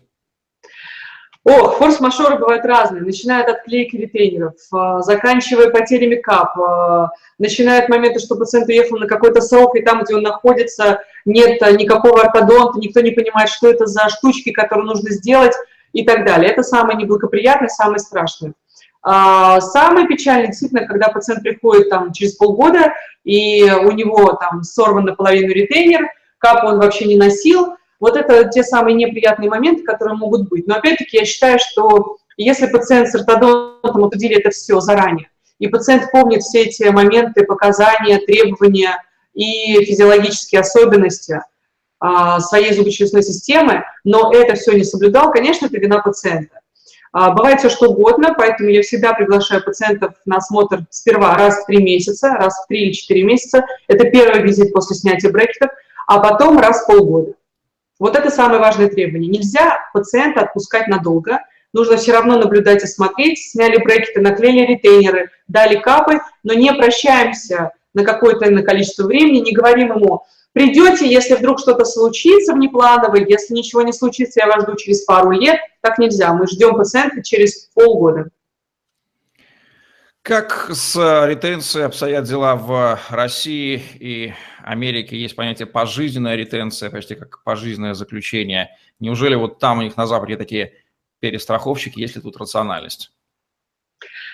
Ох, 1.44 1.76
форс-мажоры 1.76 2.38
бывают 2.38 2.64
разные, 2.64 3.02
начиная 3.02 3.42
от 3.42 3.50
отклейки 3.50 3.96
ретейнеров, 3.96 4.54
а, 4.72 5.02
заканчивая 5.02 5.68
потерями 5.68 6.14
кап, 6.14 6.58
а, 6.58 7.10
начиная 7.38 7.82
от 7.82 7.90
момента, 7.90 8.18
что 8.18 8.36
пациент 8.36 8.68
уехал 8.68 8.96
на 8.96 9.06
какой-то 9.06 9.42
срок, 9.42 9.76
и 9.76 9.82
там, 9.82 10.02
где 10.02 10.14
он 10.14 10.22
находится, 10.22 11.00
нет 11.26 11.60
никакого 11.78 12.22
ортодонта, 12.22 12.78
никто 12.78 13.00
не 13.00 13.10
понимает, 13.10 13.50
что 13.50 13.68
это 13.68 13.84
за 13.84 14.08
штучки, 14.08 14.52
которые 14.52 14.86
нужно 14.86 15.10
сделать 15.10 15.52
и 15.92 16.02
так 16.02 16.24
далее. 16.24 16.50
Это 16.50 16.62
самое 16.62 16.96
неблагоприятное, 16.96 17.68
самое 17.68 17.98
страшное. 17.98 18.54
А, 19.02 19.60
самое 19.60 20.06
печальное, 20.06 20.46
действительно, 20.46 20.86
когда 20.86 21.08
пациент 21.08 21.42
приходит 21.42 21.90
там 21.90 22.14
через 22.14 22.36
полгода, 22.36 22.94
и 23.22 23.70
у 23.70 23.90
него 23.90 24.32
там 24.40 24.62
сорван 24.62 25.04
наполовину 25.04 25.52
ретейнер, 25.52 26.08
кап 26.38 26.64
он 26.64 26.78
вообще 26.78 27.04
не 27.04 27.18
носил, 27.18 27.76
вот 28.04 28.18
это 28.18 28.44
те 28.50 28.62
самые 28.62 28.94
неприятные 28.94 29.49
моменты, 29.49 29.82
которые 29.82 30.18
могут 30.18 30.50
быть. 30.50 30.66
Но 30.66 30.75
опять-таки 30.75 31.16
я 31.16 31.25
считаю, 31.25 31.58
что 31.58 32.18
если 32.37 32.66
пациент 32.66 33.08
с 33.08 33.14
ортодонтом 33.14 34.04
обсудили 34.04 34.37
это 34.37 34.50
все 34.50 34.78
заранее, 34.80 35.30
и 35.58 35.68
пациент 35.68 36.11
помнит 36.11 36.42
все 36.42 36.64
эти 36.64 36.82
моменты, 36.90 37.46
показания, 37.46 38.18
требования 38.18 39.02
и 39.32 39.82
физиологические 39.87 40.61
особенности 40.61 41.40
а, 41.99 42.40
своей 42.40 42.75
зубочелюстной 42.75 43.23
системы, 43.23 43.84
но 44.04 44.30
это 44.34 44.54
все 44.54 44.73
не 44.73 44.84
соблюдал, 44.84 45.32
конечно, 45.32 45.64
это 45.64 45.78
вина 45.78 46.00
пациента. 46.00 46.61
А, 47.11 47.30
бывает 47.30 47.61
все 47.61 47.70
что 47.70 47.88
угодно, 47.88 48.34
поэтому 48.37 48.68
я 48.68 48.82
всегда 48.82 49.14
приглашаю 49.14 49.64
пациентов 49.64 50.12
на 50.26 50.37
осмотр 50.37 50.84
сперва 50.90 51.38
раз 51.38 51.62
в 51.62 51.64
три 51.64 51.82
месяца, 51.82 52.34
раз 52.34 52.64
в 52.64 52.66
три 52.66 52.82
или 52.82 52.92
четыре 52.92 53.23
месяца. 53.23 53.64
Это 53.88 54.11
первый 54.11 54.42
визит 54.42 54.75
после 54.75 54.94
снятия 54.94 55.30
брекетов, 55.30 55.70
а 56.06 56.18
потом 56.18 56.58
раз 56.58 56.82
в 56.82 56.87
полгода. 56.87 57.32
Вот 57.98 58.16
это 58.16 58.30
самое 58.30 58.60
важное 58.60 58.88
требование. 58.88 59.30
Нельзя 59.30 59.78
пациента 59.92 60.40
отпускать 60.40 60.88
надолго, 60.88 61.40
нужно 61.72 61.96
все 61.96 62.12
равно 62.12 62.38
наблюдать 62.38 62.82
и 62.82 62.86
смотреть. 62.86 63.38
Сняли 63.38 63.76
брекеты, 63.78 64.20
наклеили 64.20 64.66
ретейнеры, 64.66 65.30
дали 65.48 65.76
капы, 65.76 66.20
но 66.42 66.54
не 66.54 66.72
прощаемся 66.72 67.72
на 67.94 68.04
какое-то 68.04 68.50
на 68.50 68.62
количество 68.62 69.06
времени, 69.06 69.38
не 69.38 69.52
говорим 69.52 69.94
ему, 69.94 70.24
придете, 70.52 71.06
если 71.08 71.34
вдруг 71.34 71.60
что-то 71.60 71.84
случится 71.84 72.52
внеплановое, 72.52 73.24
если 73.26 73.54
ничего 73.54 73.82
не 73.82 73.92
случится, 73.92 74.40
я 74.40 74.46
вас 74.46 74.64
жду 74.64 74.76
через 74.76 75.04
пару 75.04 75.30
лет. 75.30 75.60
Так 75.80 75.98
нельзя, 75.98 76.32
мы 76.34 76.46
ждем 76.46 76.74
пациента 76.74 77.22
через 77.22 77.70
полгода. 77.74 78.30
Как 80.24 80.70
с 80.70 80.96
ретенцией 81.26 81.84
обстоят 81.84 82.24
дела 82.24 82.56
в 82.56 82.98
России 83.10 83.82
и 84.00 84.32
Америке? 84.62 85.18
Есть 85.18 85.36
понятие 85.36 85.66
пожизненная 85.66 86.34
ретенция, 86.34 86.88
почти 86.88 87.14
как 87.14 87.44
пожизненное 87.44 87.92
заключение. 87.92 88.70
Неужели 89.00 89.34
вот 89.34 89.58
там 89.58 89.80
у 89.80 89.82
них 89.82 89.98
на 89.98 90.06
Западе 90.06 90.38
такие 90.38 90.72
перестраховщики, 91.20 92.00
есть 92.00 92.16
ли 92.16 92.22
тут 92.22 92.38
рациональность? 92.38 93.12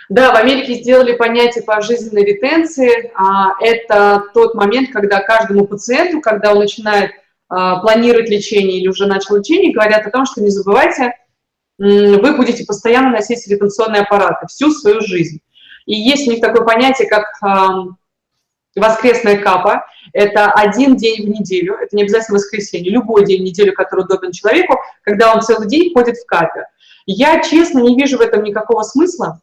Да, 0.09 0.33
в 0.33 0.37
Америке 0.37 0.75
сделали 0.75 1.17
понятие 1.17 1.65
пожизненной 1.65 2.25
ретенции. 2.25 3.11
А, 3.17 3.61
это 3.61 4.23
тот 4.33 4.55
момент, 4.55 4.93
когда 4.93 5.19
каждому 5.19 5.67
пациенту, 5.67 6.21
когда 6.21 6.53
он 6.53 6.61
начинает 6.61 7.11
а, 7.49 7.81
планировать 7.81 8.31
лечение 8.31 8.79
или 8.79 8.87
уже 8.87 9.07
начал 9.07 9.39
лечение, 9.39 9.73
говорят 9.73 10.07
о 10.07 10.11
том, 10.11 10.25
что 10.25 10.41
не 10.41 10.51
забывайте, 10.51 11.15
вы 11.79 12.37
будете 12.37 12.65
постоянно 12.65 13.11
носить 13.11 13.45
ретенционные 13.49 14.03
аппараты 14.03 14.47
всю 14.47 14.71
свою 14.71 15.01
жизнь. 15.01 15.41
И 15.87 15.95
есть 15.95 16.27
у 16.29 16.31
них 16.31 16.41
такое 16.41 16.65
понятие, 16.65 17.09
как 17.09 17.25
воскресная 18.77 19.39
капа. 19.39 19.87
Это 20.13 20.51
один 20.51 20.97
день 20.97 21.27
в 21.27 21.29
неделю, 21.29 21.75
это 21.75 21.95
не 21.95 22.03
обязательно 22.03 22.39
воскресенье, 22.39 22.91
любой 22.91 23.25
день 23.25 23.43
в 23.43 23.45
неделю, 23.45 23.73
который 23.73 24.05
удобен 24.05 24.33
человеку, 24.33 24.79
когда 25.03 25.33
он 25.35 25.43
целый 25.43 25.69
день 25.69 25.93
ходит 25.93 26.17
в 26.17 26.27
капе. 26.27 26.67
Я, 27.07 27.43
честно, 27.43 27.81
не 27.81 27.97
вижу 27.97 28.19
в 28.19 28.21
этом 28.21 28.43
никакого 28.43 28.83
смысла, 28.83 29.41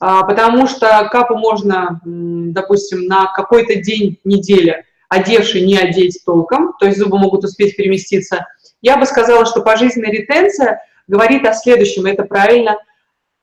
а, 0.00 0.24
потому 0.24 0.66
что 0.66 1.08
капу 1.10 1.36
можно, 1.36 2.00
допустим, 2.04 3.06
на 3.06 3.26
какой-то 3.32 3.76
день 3.76 4.18
недели 4.24 4.84
одевший 5.08 5.62
не 5.62 5.76
одеть 5.76 6.20
толком, 6.24 6.74
то 6.78 6.86
есть 6.86 6.98
зубы 6.98 7.18
могут 7.18 7.44
успеть 7.44 7.76
переместиться. 7.76 8.46
Я 8.82 8.96
бы 8.96 9.06
сказала, 9.06 9.46
что 9.46 9.62
пожизненная 9.62 10.10
ретенция 10.10 10.82
говорит 11.06 11.46
о 11.46 11.54
следующем, 11.54 12.06
это 12.06 12.24
правильно– 12.24 12.76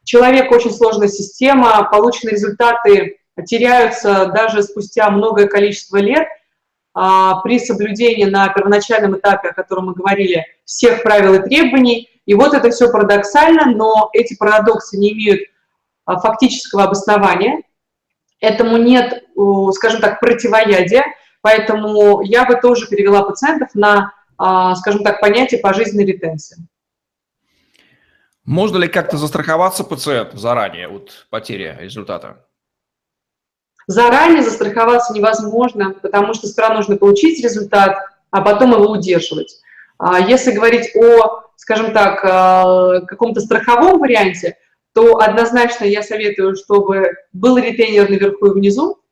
Человек 0.03 0.51
очень 0.51 0.71
сложная 0.71 1.07
система, 1.07 1.87
полученные 1.89 2.33
результаты 2.33 3.17
теряются 3.45 4.27
даже 4.27 4.63
спустя 4.63 5.09
многое 5.09 5.47
количество 5.47 5.97
лет 5.97 6.27
а, 6.93 7.41
при 7.41 7.59
соблюдении 7.59 8.25
на 8.25 8.47
первоначальном 8.49 9.17
этапе, 9.17 9.49
о 9.49 9.53
котором 9.53 9.87
мы 9.87 9.93
говорили, 9.93 10.45
всех 10.65 11.03
правил 11.03 11.35
и 11.35 11.43
требований. 11.43 12.09
И 12.25 12.35
вот 12.35 12.53
это 12.53 12.69
все 12.69 12.91
парадоксально, 12.91 13.71
но 13.75 14.09
эти 14.13 14.35
парадоксы 14.35 14.97
не 14.97 15.13
имеют 15.13 15.41
а, 16.05 16.19
фактического 16.19 16.83
обоснования. 16.83 17.63
Этому 18.39 18.77
нет, 18.77 19.23
скажем 19.71 20.01
так, 20.01 20.19
противоядия, 20.19 21.05
поэтому 21.41 22.21
я 22.21 22.45
бы 22.45 22.55
тоже 22.55 22.87
перевела 22.87 23.23
пациентов 23.23 23.69
на, 23.73 24.13
а, 24.37 24.75
скажем 24.75 25.01
так, 25.01 25.21
понятие 25.21 25.61
пожизненной 25.61 26.05
ретенции. 26.05 26.57
Можно 28.45 28.77
ли 28.77 28.87
как-то 28.89 29.17
застраховаться 29.17 29.83
пациенту 29.83 30.37
заранее 30.37 30.89
от 30.89 31.27
потери 31.29 31.77
результата? 31.79 32.45
Заранее 33.87 34.43
застраховаться 34.43 35.13
невозможно, 35.13 35.93
потому 36.01 36.33
что 36.33 36.47
сперва 36.47 36.75
нужно 36.75 36.97
получить 36.97 37.43
результат, 37.43 37.97
а 38.31 38.41
потом 38.41 38.71
его 38.71 38.91
удерживать. 38.91 39.59
А 39.97 40.19
если 40.19 40.51
говорить 40.51 40.93
о, 40.95 41.43
скажем 41.55 41.93
так, 41.93 42.23
э, 42.23 43.05
каком-то 43.05 43.39
страховом 43.39 43.99
варианте, 43.99 44.57
то 44.93 45.19
однозначно 45.19 45.85
я 45.85 46.03
советую, 46.03 46.55
чтобы 46.55 47.13
был 47.31 47.57
ретейнер 47.57 48.09
наверху 48.09 48.47
и 48.47 48.53
внизу, 48.53 49.02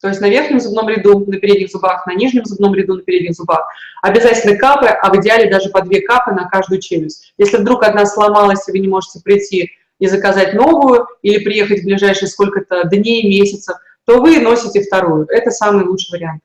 то 0.00 0.08
есть 0.08 0.20
на 0.20 0.28
верхнем 0.28 0.60
зубном 0.60 0.88
ряду, 0.88 1.24
на 1.26 1.38
передних 1.38 1.70
зубах, 1.70 2.06
на 2.06 2.14
нижнем 2.14 2.44
зубном 2.46 2.74
ряду, 2.74 2.94
на 2.94 3.02
передних 3.02 3.34
зубах. 3.34 3.68
Обязательно 4.02 4.56
капы, 4.56 4.86
а 4.86 5.12
в 5.12 5.20
идеале 5.20 5.50
даже 5.50 5.68
по 5.68 5.82
две 5.82 6.00
капы 6.00 6.32
на 6.32 6.48
каждую 6.48 6.80
челюсть. 6.80 7.34
Если 7.36 7.58
вдруг 7.58 7.82
одна 7.82 8.06
сломалась, 8.06 8.66
и 8.68 8.72
вы 8.72 8.78
не 8.78 8.88
можете 8.88 9.20
прийти 9.20 9.72
и 9.98 10.06
заказать 10.06 10.54
новую, 10.54 11.06
или 11.20 11.44
приехать 11.44 11.82
в 11.82 11.84
ближайшие 11.84 12.28
сколько-то 12.28 12.84
дней, 12.84 13.28
месяцев, 13.28 13.76
то 14.06 14.20
вы 14.20 14.40
носите 14.40 14.82
вторую. 14.82 15.26
Это 15.28 15.50
самый 15.50 15.84
лучший 15.84 16.12
вариант. 16.12 16.42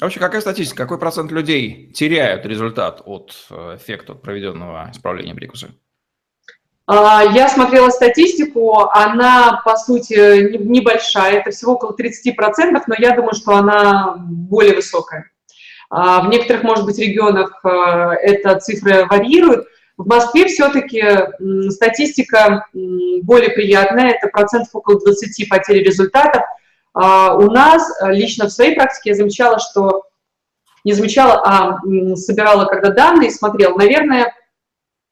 А 0.00 0.04
вообще, 0.04 0.18
какая 0.18 0.40
статистика, 0.40 0.84
какой 0.84 0.98
процент 0.98 1.30
людей 1.30 1.92
теряют 1.92 2.44
результат 2.46 3.02
от 3.04 3.34
э, 3.50 3.76
эффекта 3.76 4.12
от 4.12 4.22
проведенного 4.22 4.88
исправления 4.90 5.34
прикуса? 5.34 5.68
А, 6.86 7.22
я 7.22 7.48
смотрела 7.48 7.90
статистику, 7.90 8.88
она, 8.92 9.62
по 9.64 9.76
сути, 9.76 10.56
небольшая, 10.58 11.38
это 11.38 11.50
всего 11.50 11.72
около 11.72 11.96
30%, 11.96 12.82
но 12.86 12.94
я 12.98 13.14
думаю, 13.14 13.34
что 13.34 13.52
она 13.52 14.16
более 14.18 14.74
высокая. 14.74 15.30
А, 15.90 16.22
в 16.22 16.28
некоторых, 16.28 16.62
может 16.62 16.84
быть, 16.84 16.98
регионах 16.98 17.60
э, 17.64 17.68
эта 18.22 18.58
цифра 18.58 19.06
варьирует. 19.08 19.66
В 19.98 20.06
Москве 20.08 20.46
все-таки 20.46 21.02
статистика 21.68 22.66
более 22.72 23.50
приятная, 23.50 24.12
это 24.12 24.28
процентов 24.28 24.70
около 24.72 24.98
20 24.98 25.48
потери 25.48 25.84
результатов. 25.84 26.42
А, 26.94 27.36
у 27.36 27.50
нас 27.50 27.88
э, 28.00 28.12
лично 28.12 28.46
в 28.46 28.52
своей 28.52 28.74
практике 28.74 29.10
я 29.10 29.16
замечала, 29.16 29.58
что 29.58 30.04
не 30.84 30.94
замечала, 30.94 31.40
а 31.44 32.16
собирала 32.16 32.64
когда 32.64 32.90
данные, 32.90 33.30
смотрела, 33.30 33.76
наверное, 33.76 34.34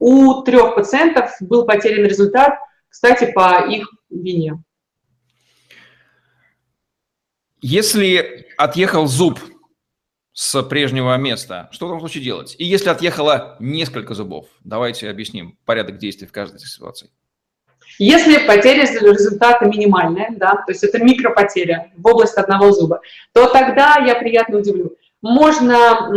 у 0.01 0.43
трех 0.43 0.75
пациентов 0.75 1.31
был 1.41 1.65
потерян 1.67 2.05
результат, 2.05 2.55
кстати, 2.89 3.31
по 3.33 3.65
их 3.69 3.89
вине. 4.09 4.61
Если 7.61 8.47
отъехал 8.57 9.07
зуб 9.07 9.39
с 10.33 10.63
прежнего 10.63 11.15
места, 11.19 11.69
что 11.71 11.87
в 11.87 11.91
этом 11.91 12.01
случае 12.01 12.25
делать? 12.25 12.57
И 12.59 12.65
если 12.65 12.89
отъехало 12.89 13.57
несколько 13.61 14.15
зубов, 14.15 14.47
давайте 14.65 15.11
объясним 15.11 15.59
порядок 15.67 15.99
действий 15.99 16.27
в 16.27 16.33
каждой 16.33 16.57
из 16.57 16.73
ситуаций. 16.73 17.11
Если 17.99 18.47
потеря 18.47 18.83
результата 18.83 19.67
минимальная, 19.67 20.31
да, 20.31 20.53
то 20.53 20.73
есть 20.73 20.83
это 20.83 20.99
микропотеря 21.05 21.93
в 21.97 22.07
области 22.07 22.39
одного 22.39 22.73
зуба, 22.73 23.01
то 23.35 23.47
тогда 23.49 23.97
я 23.99 24.15
приятно 24.15 24.59
удивлю. 24.59 24.97
Можно 25.23 26.11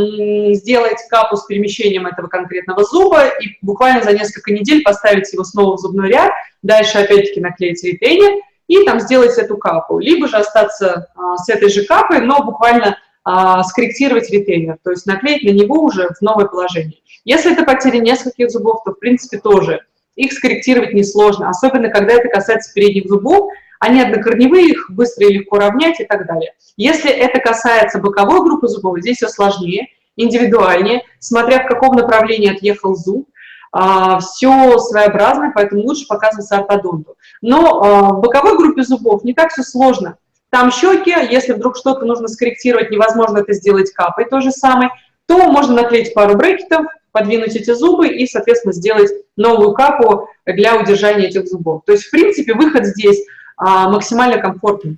сделать 0.53 0.97
капу 1.09 1.35
с 1.35 1.45
перемещением 1.45 2.07
этого 2.07 2.27
конкретного 2.27 2.83
зуба 2.83 3.27
и 3.27 3.57
буквально 3.61 4.01
за 4.01 4.13
несколько 4.13 4.53
недель 4.53 4.81
поставить 4.83 5.31
его 5.33 5.43
снова 5.43 5.75
в 5.75 5.79
зубной 5.79 6.09
ряд, 6.09 6.31
дальше 6.61 6.99
опять-таки 6.99 7.41
наклеить 7.41 7.83
ретейнер 7.83 8.41
и 8.67 8.83
там 8.85 9.01
сделать 9.01 9.37
эту 9.37 9.57
капу. 9.57 9.99
Либо 9.99 10.27
же 10.27 10.37
остаться 10.37 11.07
а, 11.15 11.35
с 11.37 11.49
этой 11.49 11.69
же 11.69 11.83
капой, 11.83 12.21
но 12.21 12.43
буквально 12.43 12.97
а, 13.25 13.63
скорректировать 13.63 14.29
ретейнер, 14.29 14.77
то 14.83 14.91
есть 14.91 15.05
наклеить 15.05 15.43
на 15.43 15.49
него 15.49 15.81
уже 15.81 16.09
в 16.09 16.21
новое 16.21 16.45
положение. 16.45 16.99
Если 17.25 17.53
это 17.53 17.63
потеря 17.63 17.99
нескольких 17.99 18.49
зубов, 18.51 18.83
то 18.85 18.91
в 18.91 18.99
принципе 18.99 19.37
тоже 19.37 19.81
их 20.15 20.31
скорректировать 20.33 20.93
несложно, 20.93 21.49
особенно 21.49 21.89
когда 21.89 22.13
это 22.13 22.29
касается 22.29 22.73
передних 22.73 23.07
зубов, 23.07 23.51
они 23.83 24.01
однокорневые, 24.01 24.69
их 24.69 24.89
быстро 24.89 25.27
и 25.27 25.33
легко 25.33 25.57
равнять 25.57 25.99
и 25.99 26.05
так 26.05 26.25
далее. 26.25 26.53
Если 26.77 27.11
это 27.11 27.39
касается 27.39 27.99
боковой 27.99 28.41
группы 28.41 28.67
зубов, 28.67 28.99
здесь 28.99 29.17
все 29.17 29.27
сложнее, 29.27 29.87
индивидуальнее, 30.15 31.03
смотря 31.19 31.63
в 31.63 31.67
каком 31.67 31.95
направлении 31.95 32.55
отъехал 32.55 32.95
зуб, 32.95 33.27
а, 33.73 34.19
все 34.19 34.77
своеобразно, 34.79 35.51
поэтому 35.53 35.83
лучше 35.83 36.07
показываться 36.07 36.57
ортодонту. 36.57 37.15
Но 37.41 37.81
а, 37.81 38.13
в 38.13 38.21
боковой 38.21 38.57
группе 38.57 38.83
зубов 38.83 39.25
не 39.25 39.33
так 39.33 39.51
все 39.51 39.63
сложно. 39.63 40.17
Там 40.49 40.71
щеки, 40.71 41.11
если 41.31 41.53
вдруг 41.53 41.75
что-то 41.75 42.05
нужно 42.05 42.27
скорректировать, 42.27 42.89
невозможно 42.91 43.39
это 43.39 43.53
сделать 43.53 43.91
капой 43.91 44.25
то 44.29 44.39
же 44.39 44.51
самое, 44.51 44.91
то 45.25 45.51
можно 45.51 45.73
наклеить 45.73 46.13
пару 46.13 46.37
брекетов, 46.37 46.85
подвинуть 47.11 47.55
эти 47.55 47.73
зубы 47.73 48.07
и, 48.07 48.27
соответственно, 48.27 48.73
сделать 48.73 49.11
новую 49.35 49.73
капу 49.73 50.29
для 50.45 50.77
удержания 50.77 51.27
этих 51.27 51.47
зубов. 51.47 51.81
То 51.85 51.93
есть, 51.93 52.05
в 52.05 52.11
принципе, 52.11 52.53
выход 52.53 52.85
здесь 52.85 53.19
максимально 53.57 54.39
комфортный. 54.39 54.97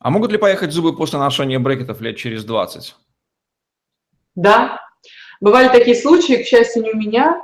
А 0.00 0.08
могут 0.08 0.32
ли 0.32 0.38
поехать 0.38 0.72
зубы 0.72 0.96
после 0.96 1.18
ношения 1.18 1.58
брекетов 1.58 2.00
лет 2.00 2.16
через 2.16 2.44
20? 2.44 2.96
Да. 4.34 4.80
Бывали 5.40 5.68
такие 5.68 5.94
случаи, 5.94 6.42
к 6.42 6.46
счастью, 6.46 6.82
не 6.82 6.90
у 6.92 6.96
меня, 6.96 7.42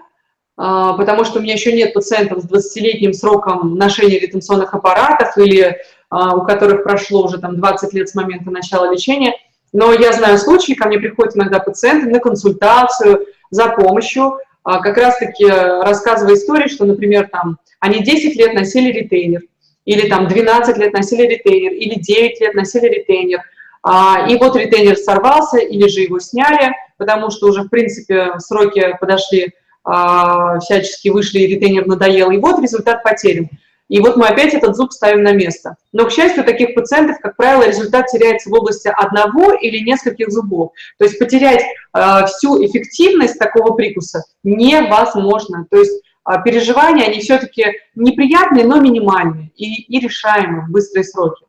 а, 0.56 0.94
потому 0.94 1.24
что 1.24 1.38
у 1.38 1.42
меня 1.42 1.54
еще 1.54 1.72
нет 1.72 1.92
пациентов 1.92 2.42
с 2.42 2.46
20-летним 2.46 3.12
сроком 3.12 3.76
ношения 3.76 4.18
ретенционных 4.18 4.72
аппаратов 4.72 5.36
или 5.36 5.78
а, 6.08 6.34
у 6.34 6.44
которых 6.44 6.82
прошло 6.82 7.24
уже 7.24 7.38
там 7.38 7.56
20 7.56 7.92
лет 7.92 8.08
с 8.08 8.14
момента 8.14 8.50
начала 8.50 8.90
лечения. 8.90 9.34
Но 9.72 9.92
я 9.92 10.12
знаю 10.14 10.38
случаи, 10.38 10.72
ко 10.72 10.88
мне 10.88 10.98
приходят 10.98 11.36
иногда 11.36 11.58
пациенты 11.58 12.08
на 12.08 12.20
консультацию 12.20 13.26
за 13.50 13.68
помощью, 13.68 14.38
как 14.64 14.96
раз-таки 14.96 15.46
рассказывая 15.46 16.34
истории, 16.34 16.68
что, 16.68 16.86
например, 16.86 17.28
там 17.30 17.58
они 17.86 18.02
10 18.02 18.36
лет 18.36 18.54
носили 18.54 18.92
ретейнер, 18.92 19.42
или 19.84 20.08
там 20.08 20.28
12 20.28 20.76
лет 20.78 20.92
носили 20.92 21.22
ретейнер, 21.22 21.72
или 21.72 21.94
9 21.98 22.40
лет 22.40 22.54
носили 22.54 22.86
ретейнер, 22.86 23.40
а, 23.82 24.26
и 24.28 24.36
вот 24.36 24.56
ретейнер 24.56 24.96
сорвался, 24.96 25.58
или 25.58 25.88
же 25.88 26.00
его 26.00 26.18
сняли, 26.18 26.72
потому 26.98 27.30
что 27.30 27.46
уже, 27.46 27.62
в 27.62 27.68
принципе, 27.68 28.32
сроки 28.38 28.96
подошли, 29.00 29.52
а, 29.84 30.58
всячески 30.58 31.08
вышли, 31.08 31.40
и 31.40 31.54
ретейнер 31.54 31.86
надоел, 31.86 32.30
и 32.30 32.38
вот 32.38 32.60
результат 32.60 33.02
потерян. 33.02 33.48
И 33.88 34.00
вот 34.00 34.16
мы 34.16 34.26
опять 34.26 34.52
этот 34.52 34.74
зуб 34.74 34.92
ставим 34.92 35.22
на 35.22 35.32
место. 35.32 35.76
Но, 35.92 36.06
к 36.06 36.12
счастью, 36.12 36.42
у 36.42 36.46
таких 36.46 36.74
пациентов, 36.74 37.18
как 37.22 37.36
правило, 37.36 37.68
результат 37.68 38.08
теряется 38.08 38.50
в 38.50 38.52
области 38.52 38.88
одного 38.88 39.52
или 39.52 39.78
нескольких 39.78 40.30
зубов. 40.30 40.72
То 40.98 41.04
есть 41.04 41.18
потерять 41.18 41.62
э, 41.62 42.26
всю 42.26 42.64
эффективность 42.66 43.38
такого 43.38 43.74
прикуса 43.74 44.24
невозможно. 44.42 45.66
То 45.70 45.78
есть 45.78 46.02
переживания, 46.44 47.06
они 47.06 47.20
все-таки 47.20 47.64
неприятные, 47.94 48.64
но 48.64 48.80
минимальные 48.80 49.50
и, 49.56 49.82
и 49.82 50.00
решаемые 50.00 50.66
в 50.66 50.70
быстрые 50.70 51.04
сроки. 51.04 51.46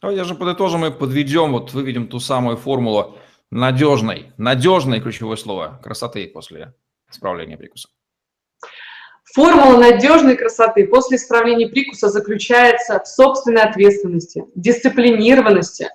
Давайте 0.00 0.24
же 0.24 0.34
подытожим 0.34 0.84
и 0.84 0.90
подведем, 0.90 1.52
вот 1.52 1.72
выведем 1.72 2.08
ту 2.08 2.20
самую 2.20 2.56
формулу 2.56 3.16
надежной, 3.50 4.32
надежной 4.36 5.00
ключевое 5.00 5.36
слово 5.36 5.80
красоты 5.82 6.26
после 6.26 6.74
исправления 7.10 7.56
прикуса. 7.56 7.88
Формула 9.34 9.78
надежной 9.78 10.36
красоты 10.36 10.86
после 10.86 11.16
исправления 11.16 11.68
прикуса 11.68 12.08
заключается 12.08 13.00
в 13.00 13.08
собственной 13.08 13.62
ответственности, 13.62 14.44
дисциплинированности 14.54 15.88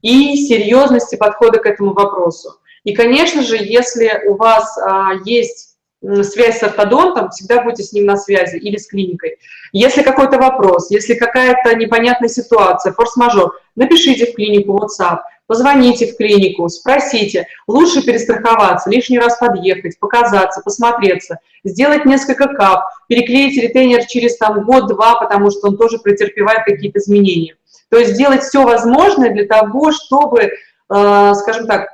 и 0.00 0.36
серьезности 0.36 1.16
подхода 1.16 1.58
к 1.58 1.66
этому 1.66 1.92
вопросу. 1.92 2.60
И, 2.84 2.94
конечно 2.94 3.42
же, 3.42 3.56
если 3.56 4.22
у 4.26 4.36
вас 4.36 4.78
а, 4.78 5.14
есть 5.24 5.67
связь 6.22 6.58
с 6.58 6.62
ортодонтом, 6.62 7.30
всегда 7.30 7.62
будьте 7.62 7.82
с 7.82 7.92
ним 7.92 8.06
на 8.06 8.16
связи 8.16 8.56
или 8.56 8.76
с 8.76 8.86
клиникой. 8.86 9.38
Если 9.72 10.02
какой-то 10.02 10.38
вопрос, 10.38 10.90
если 10.90 11.14
какая-то 11.14 11.74
непонятная 11.74 12.28
ситуация, 12.28 12.92
форс-мажор, 12.92 13.58
напишите 13.74 14.26
в 14.26 14.34
клинику 14.34 14.78
WhatsApp, 14.78 15.18
позвоните 15.46 16.06
в 16.06 16.16
клинику, 16.16 16.68
спросите. 16.68 17.48
Лучше 17.66 18.02
перестраховаться, 18.02 18.90
лишний 18.90 19.18
раз 19.18 19.38
подъехать, 19.38 19.98
показаться, 19.98 20.60
посмотреться, 20.62 21.38
сделать 21.64 22.04
несколько 22.04 22.48
кап, 22.48 22.84
переклеить 23.08 23.60
ретейнер 23.60 24.04
через 24.06 24.36
там 24.36 24.64
год-два, 24.64 25.16
потому 25.16 25.50
что 25.50 25.68
он 25.68 25.76
тоже 25.76 25.98
претерпевает 25.98 26.64
какие-то 26.64 27.00
изменения. 27.00 27.56
То 27.90 27.98
есть 27.98 28.14
сделать 28.14 28.42
все 28.42 28.62
возможное 28.62 29.30
для 29.30 29.46
того, 29.46 29.92
чтобы, 29.92 30.42
э, 30.42 31.34
скажем 31.34 31.66
так, 31.66 31.88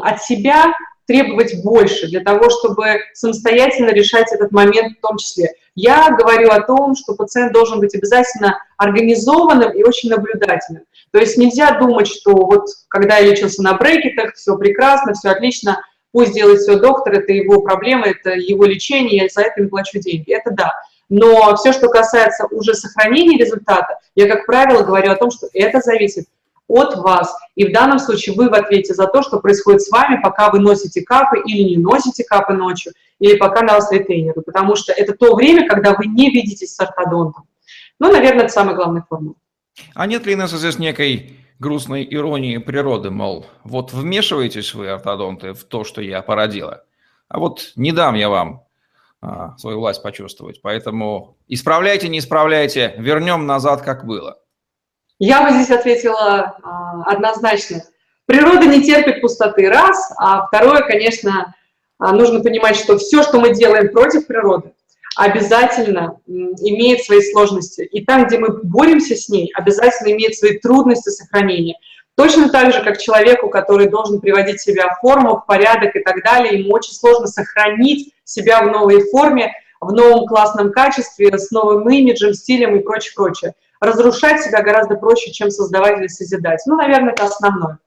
от 0.00 0.22
себя 0.22 0.72
требовать 1.08 1.64
больше 1.64 2.06
для 2.06 2.20
того, 2.20 2.50
чтобы 2.50 3.00
самостоятельно 3.14 3.90
решать 3.90 4.30
этот 4.30 4.52
момент 4.52 4.98
в 4.98 5.00
том 5.00 5.16
числе. 5.16 5.54
Я 5.74 6.10
говорю 6.10 6.50
о 6.50 6.60
том, 6.60 6.94
что 6.94 7.14
пациент 7.14 7.52
должен 7.52 7.80
быть 7.80 7.94
обязательно 7.94 8.58
организованным 8.76 9.72
и 9.72 9.82
очень 9.82 10.10
наблюдательным. 10.10 10.84
То 11.10 11.18
есть 11.18 11.38
нельзя 11.38 11.78
думать, 11.78 12.06
что 12.06 12.32
вот 12.32 12.66
когда 12.88 13.16
я 13.16 13.30
лечился 13.30 13.62
на 13.62 13.72
брекетах, 13.74 14.34
все 14.34 14.56
прекрасно, 14.56 15.14
все 15.14 15.30
отлично, 15.30 15.80
пусть 16.12 16.34
делает 16.34 16.60
все 16.60 16.78
доктор, 16.78 17.14
это 17.14 17.32
его 17.32 17.62
проблема, 17.62 18.06
это 18.08 18.30
его 18.32 18.66
лечение, 18.66 19.22
я 19.22 19.28
за 19.28 19.42
это 19.42 19.62
не 19.62 19.68
плачу 19.68 19.98
деньги. 20.00 20.30
Это 20.30 20.50
да. 20.50 20.74
Но 21.08 21.56
все, 21.56 21.72
что 21.72 21.88
касается 21.88 22.46
уже 22.50 22.74
сохранения 22.74 23.38
результата, 23.38 23.98
я, 24.14 24.28
как 24.28 24.44
правило, 24.44 24.82
говорю 24.82 25.10
о 25.10 25.16
том, 25.16 25.30
что 25.30 25.48
это 25.54 25.80
зависит 25.80 26.26
от 26.68 26.96
вас. 26.96 27.34
И 27.56 27.66
в 27.66 27.72
данном 27.72 27.98
случае 27.98 28.36
вы 28.36 28.48
в 28.48 28.54
ответе 28.54 28.94
за 28.94 29.06
то, 29.06 29.22
что 29.22 29.40
происходит 29.40 29.82
с 29.82 29.90
вами, 29.90 30.20
пока 30.22 30.50
вы 30.50 30.60
носите 30.60 31.02
капы 31.02 31.40
или 31.44 31.62
не 31.62 31.76
носите 31.76 32.24
капы 32.24 32.52
ночью, 32.52 32.92
или 33.18 33.36
пока 33.36 33.62
на 33.62 33.74
вас 33.74 33.90
ретейнеры, 33.90 34.42
потому 34.42 34.76
что 34.76 34.92
это 34.92 35.14
то 35.14 35.34
время, 35.34 35.68
когда 35.68 35.94
вы 35.94 36.06
не 36.06 36.30
видитесь 36.30 36.74
с 36.74 36.80
ортодонтом. 36.80 37.44
Ну, 37.98 38.12
наверное, 38.12 38.44
это 38.44 38.52
самая 38.52 38.76
главная 38.76 39.04
формула. 39.08 39.34
А 39.94 40.06
нет 40.06 40.26
ли, 40.26 40.34
Инесса, 40.34 40.56
здесь 40.58 40.78
некой 40.78 41.36
грустной 41.58 42.06
иронии 42.08 42.58
природы, 42.58 43.10
мол, 43.10 43.46
вот 43.64 43.92
вмешиваетесь 43.92 44.74
вы, 44.74 44.90
ортодонты, 44.90 45.54
в 45.54 45.64
то, 45.64 45.84
что 45.84 46.00
я 46.00 46.22
породила, 46.22 46.84
а 47.28 47.38
вот 47.38 47.72
не 47.74 47.92
дам 47.92 48.14
я 48.14 48.28
вам 48.28 48.62
а, 49.20 49.56
свою 49.58 49.80
власть 49.80 50.02
почувствовать, 50.02 50.62
поэтому 50.62 51.36
исправляйте, 51.48 52.08
не 52.08 52.20
исправляйте, 52.20 52.94
вернем 52.98 53.46
назад, 53.46 53.82
как 53.82 54.06
было. 54.06 54.38
Я 55.18 55.42
бы 55.42 55.50
здесь 55.50 55.70
ответила 55.70 56.56
а, 56.62 57.02
однозначно. 57.04 57.82
Природа 58.26 58.66
не 58.66 58.82
терпит 58.82 59.20
пустоты, 59.20 59.68
раз. 59.68 60.12
А 60.18 60.46
второе, 60.46 60.82
конечно, 60.82 61.54
а, 61.98 62.12
нужно 62.12 62.40
понимать, 62.40 62.76
что 62.76 62.98
все, 62.98 63.22
что 63.22 63.40
мы 63.40 63.54
делаем 63.54 63.90
против 63.90 64.26
природы, 64.26 64.72
обязательно 65.16 66.20
имеет 66.26 67.02
свои 67.02 67.20
сложности. 67.20 67.82
И 67.82 68.04
там, 68.04 68.26
где 68.26 68.38
мы 68.38 68.62
боремся 68.62 69.16
с 69.16 69.28
ней, 69.28 69.50
обязательно 69.54 70.12
имеет 70.12 70.36
свои 70.36 70.58
трудности 70.58 71.08
сохранения. 71.08 71.76
Точно 72.16 72.48
так 72.48 72.72
же, 72.72 72.82
как 72.82 72.98
человеку, 72.98 73.48
который 73.48 73.88
должен 73.88 74.20
приводить 74.20 74.60
себя 74.60 74.88
в 74.88 75.00
форму, 75.00 75.36
в 75.36 75.46
порядок 75.46 75.94
и 75.96 76.00
так 76.00 76.22
далее, 76.22 76.60
ему 76.60 76.72
очень 76.72 76.92
сложно 76.92 77.26
сохранить 77.26 78.12
себя 78.24 78.62
в 78.62 78.66
новой 78.66 79.08
форме, 79.10 79.52
в 79.80 79.92
новом 79.92 80.26
классном 80.26 80.72
качестве, 80.72 81.36
с 81.36 81.50
новым 81.50 81.88
имиджем, 81.88 82.34
стилем 82.34 82.76
и 82.76 82.80
прочее, 82.80 83.12
прочее. 83.14 83.54
Разрушать 83.80 84.42
себя 84.42 84.62
гораздо 84.62 84.96
проще, 84.96 85.30
чем 85.30 85.50
создавать 85.50 85.98
или 85.98 86.08
созидать. 86.08 86.60
Ну, 86.66 86.76
наверное, 86.76 87.12
это 87.12 87.24
основное. 87.24 87.78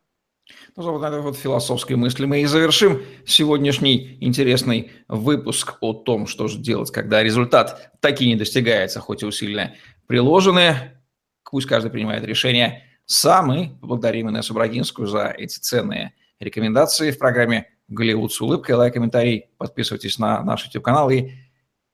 Ну, 0.76 0.92
вот 0.92 1.04
этой 1.04 1.22
вот 1.22 1.38
философской 1.38 1.96
мысли 1.96 2.26
мы 2.26 2.42
и 2.42 2.46
завершим 2.46 3.02
сегодняшний 3.26 4.18
интересный 4.22 4.92
выпуск 5.08 5.76
о 5.82 5.94
том, 5.94 6.28
что 6.28 6.48
же 6.48 6.58
делать, 6.58 6.92
когда 6.92 7.22
результат 7.22 7.92
таки 8.00 8.26
не 8.26 8.36
достигается, 8.36 9.00
хоть 9.00 9.24
и 9.24 9.26
усиленно 9.26 9.74
приложены. 10.08 10.98
Пусть 11.44 11.68
каждый 11.68 11.92
принимает 11.92 12.24
решение 12.24 12.84
сам. 13.06 13.52
И 13.54 13.70
поблагодарим 13.82 14.30
Инессу 14.30 14.54
Брагинскую 14.54 15.08
за 15.08 15.28
эти 15.28 15.60
ценные 15.60 16.14
рекомендации 16.40 17.12
в 17.12 17.18
программе 17.18 17.68
«Голливуд 17.90 18.32
с 18.32 18.40
улыбкой». 18.40 18.76
Лайк, 18.76 18.94
комментарий, 18.94 19.50
подписывайтесь 19.58 20.18
на 20.18 20.42
наш 20.44 20.66
YouTube-канал 20.66 21.10
и 21.10 21.32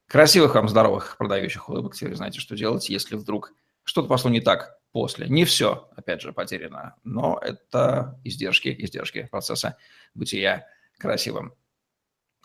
красивых 0.07 0.53
вам, 0.53 0.69
здоровых, 0.69 1.17
продающих 1.17 1.67
улыбок. 1.69 1.95
Теперь 1.95 2.15
знаете, 2.15 2.39
что 2.39 2.55
делать, 2.55 2.89
если 2.89 3.15
вдруг 3.15 3.53
что-то 3.87 4.09
пошло 4.09 4.29
не 4.29 4.41
так 4.41 4.79
после. 4.91 5.27
Не 5.27 5.45
все, 5.45 5.89
опять 5.95 6.21
же, 6.21 6.33
потеряно, 6.33 6.95
но 7.03 7.39
это 7.41 8.19
издержки, 8.25 8.75
издержки 8.77 9.27
процесса 9.31 9.77
бытия 10.13 10.67
красивым. 10.99 11.53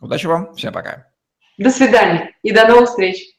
Удачи 0.01 0.27
вам, 0.27 0.55
всем 0.55 0.73
пока. 0.73 1.11
До 1.59 1.71
свидания 1.71 2.37
и 2.43 2.53
до 2.53 2.67
новых 2.67 2.89
встреч. 2.89 3.32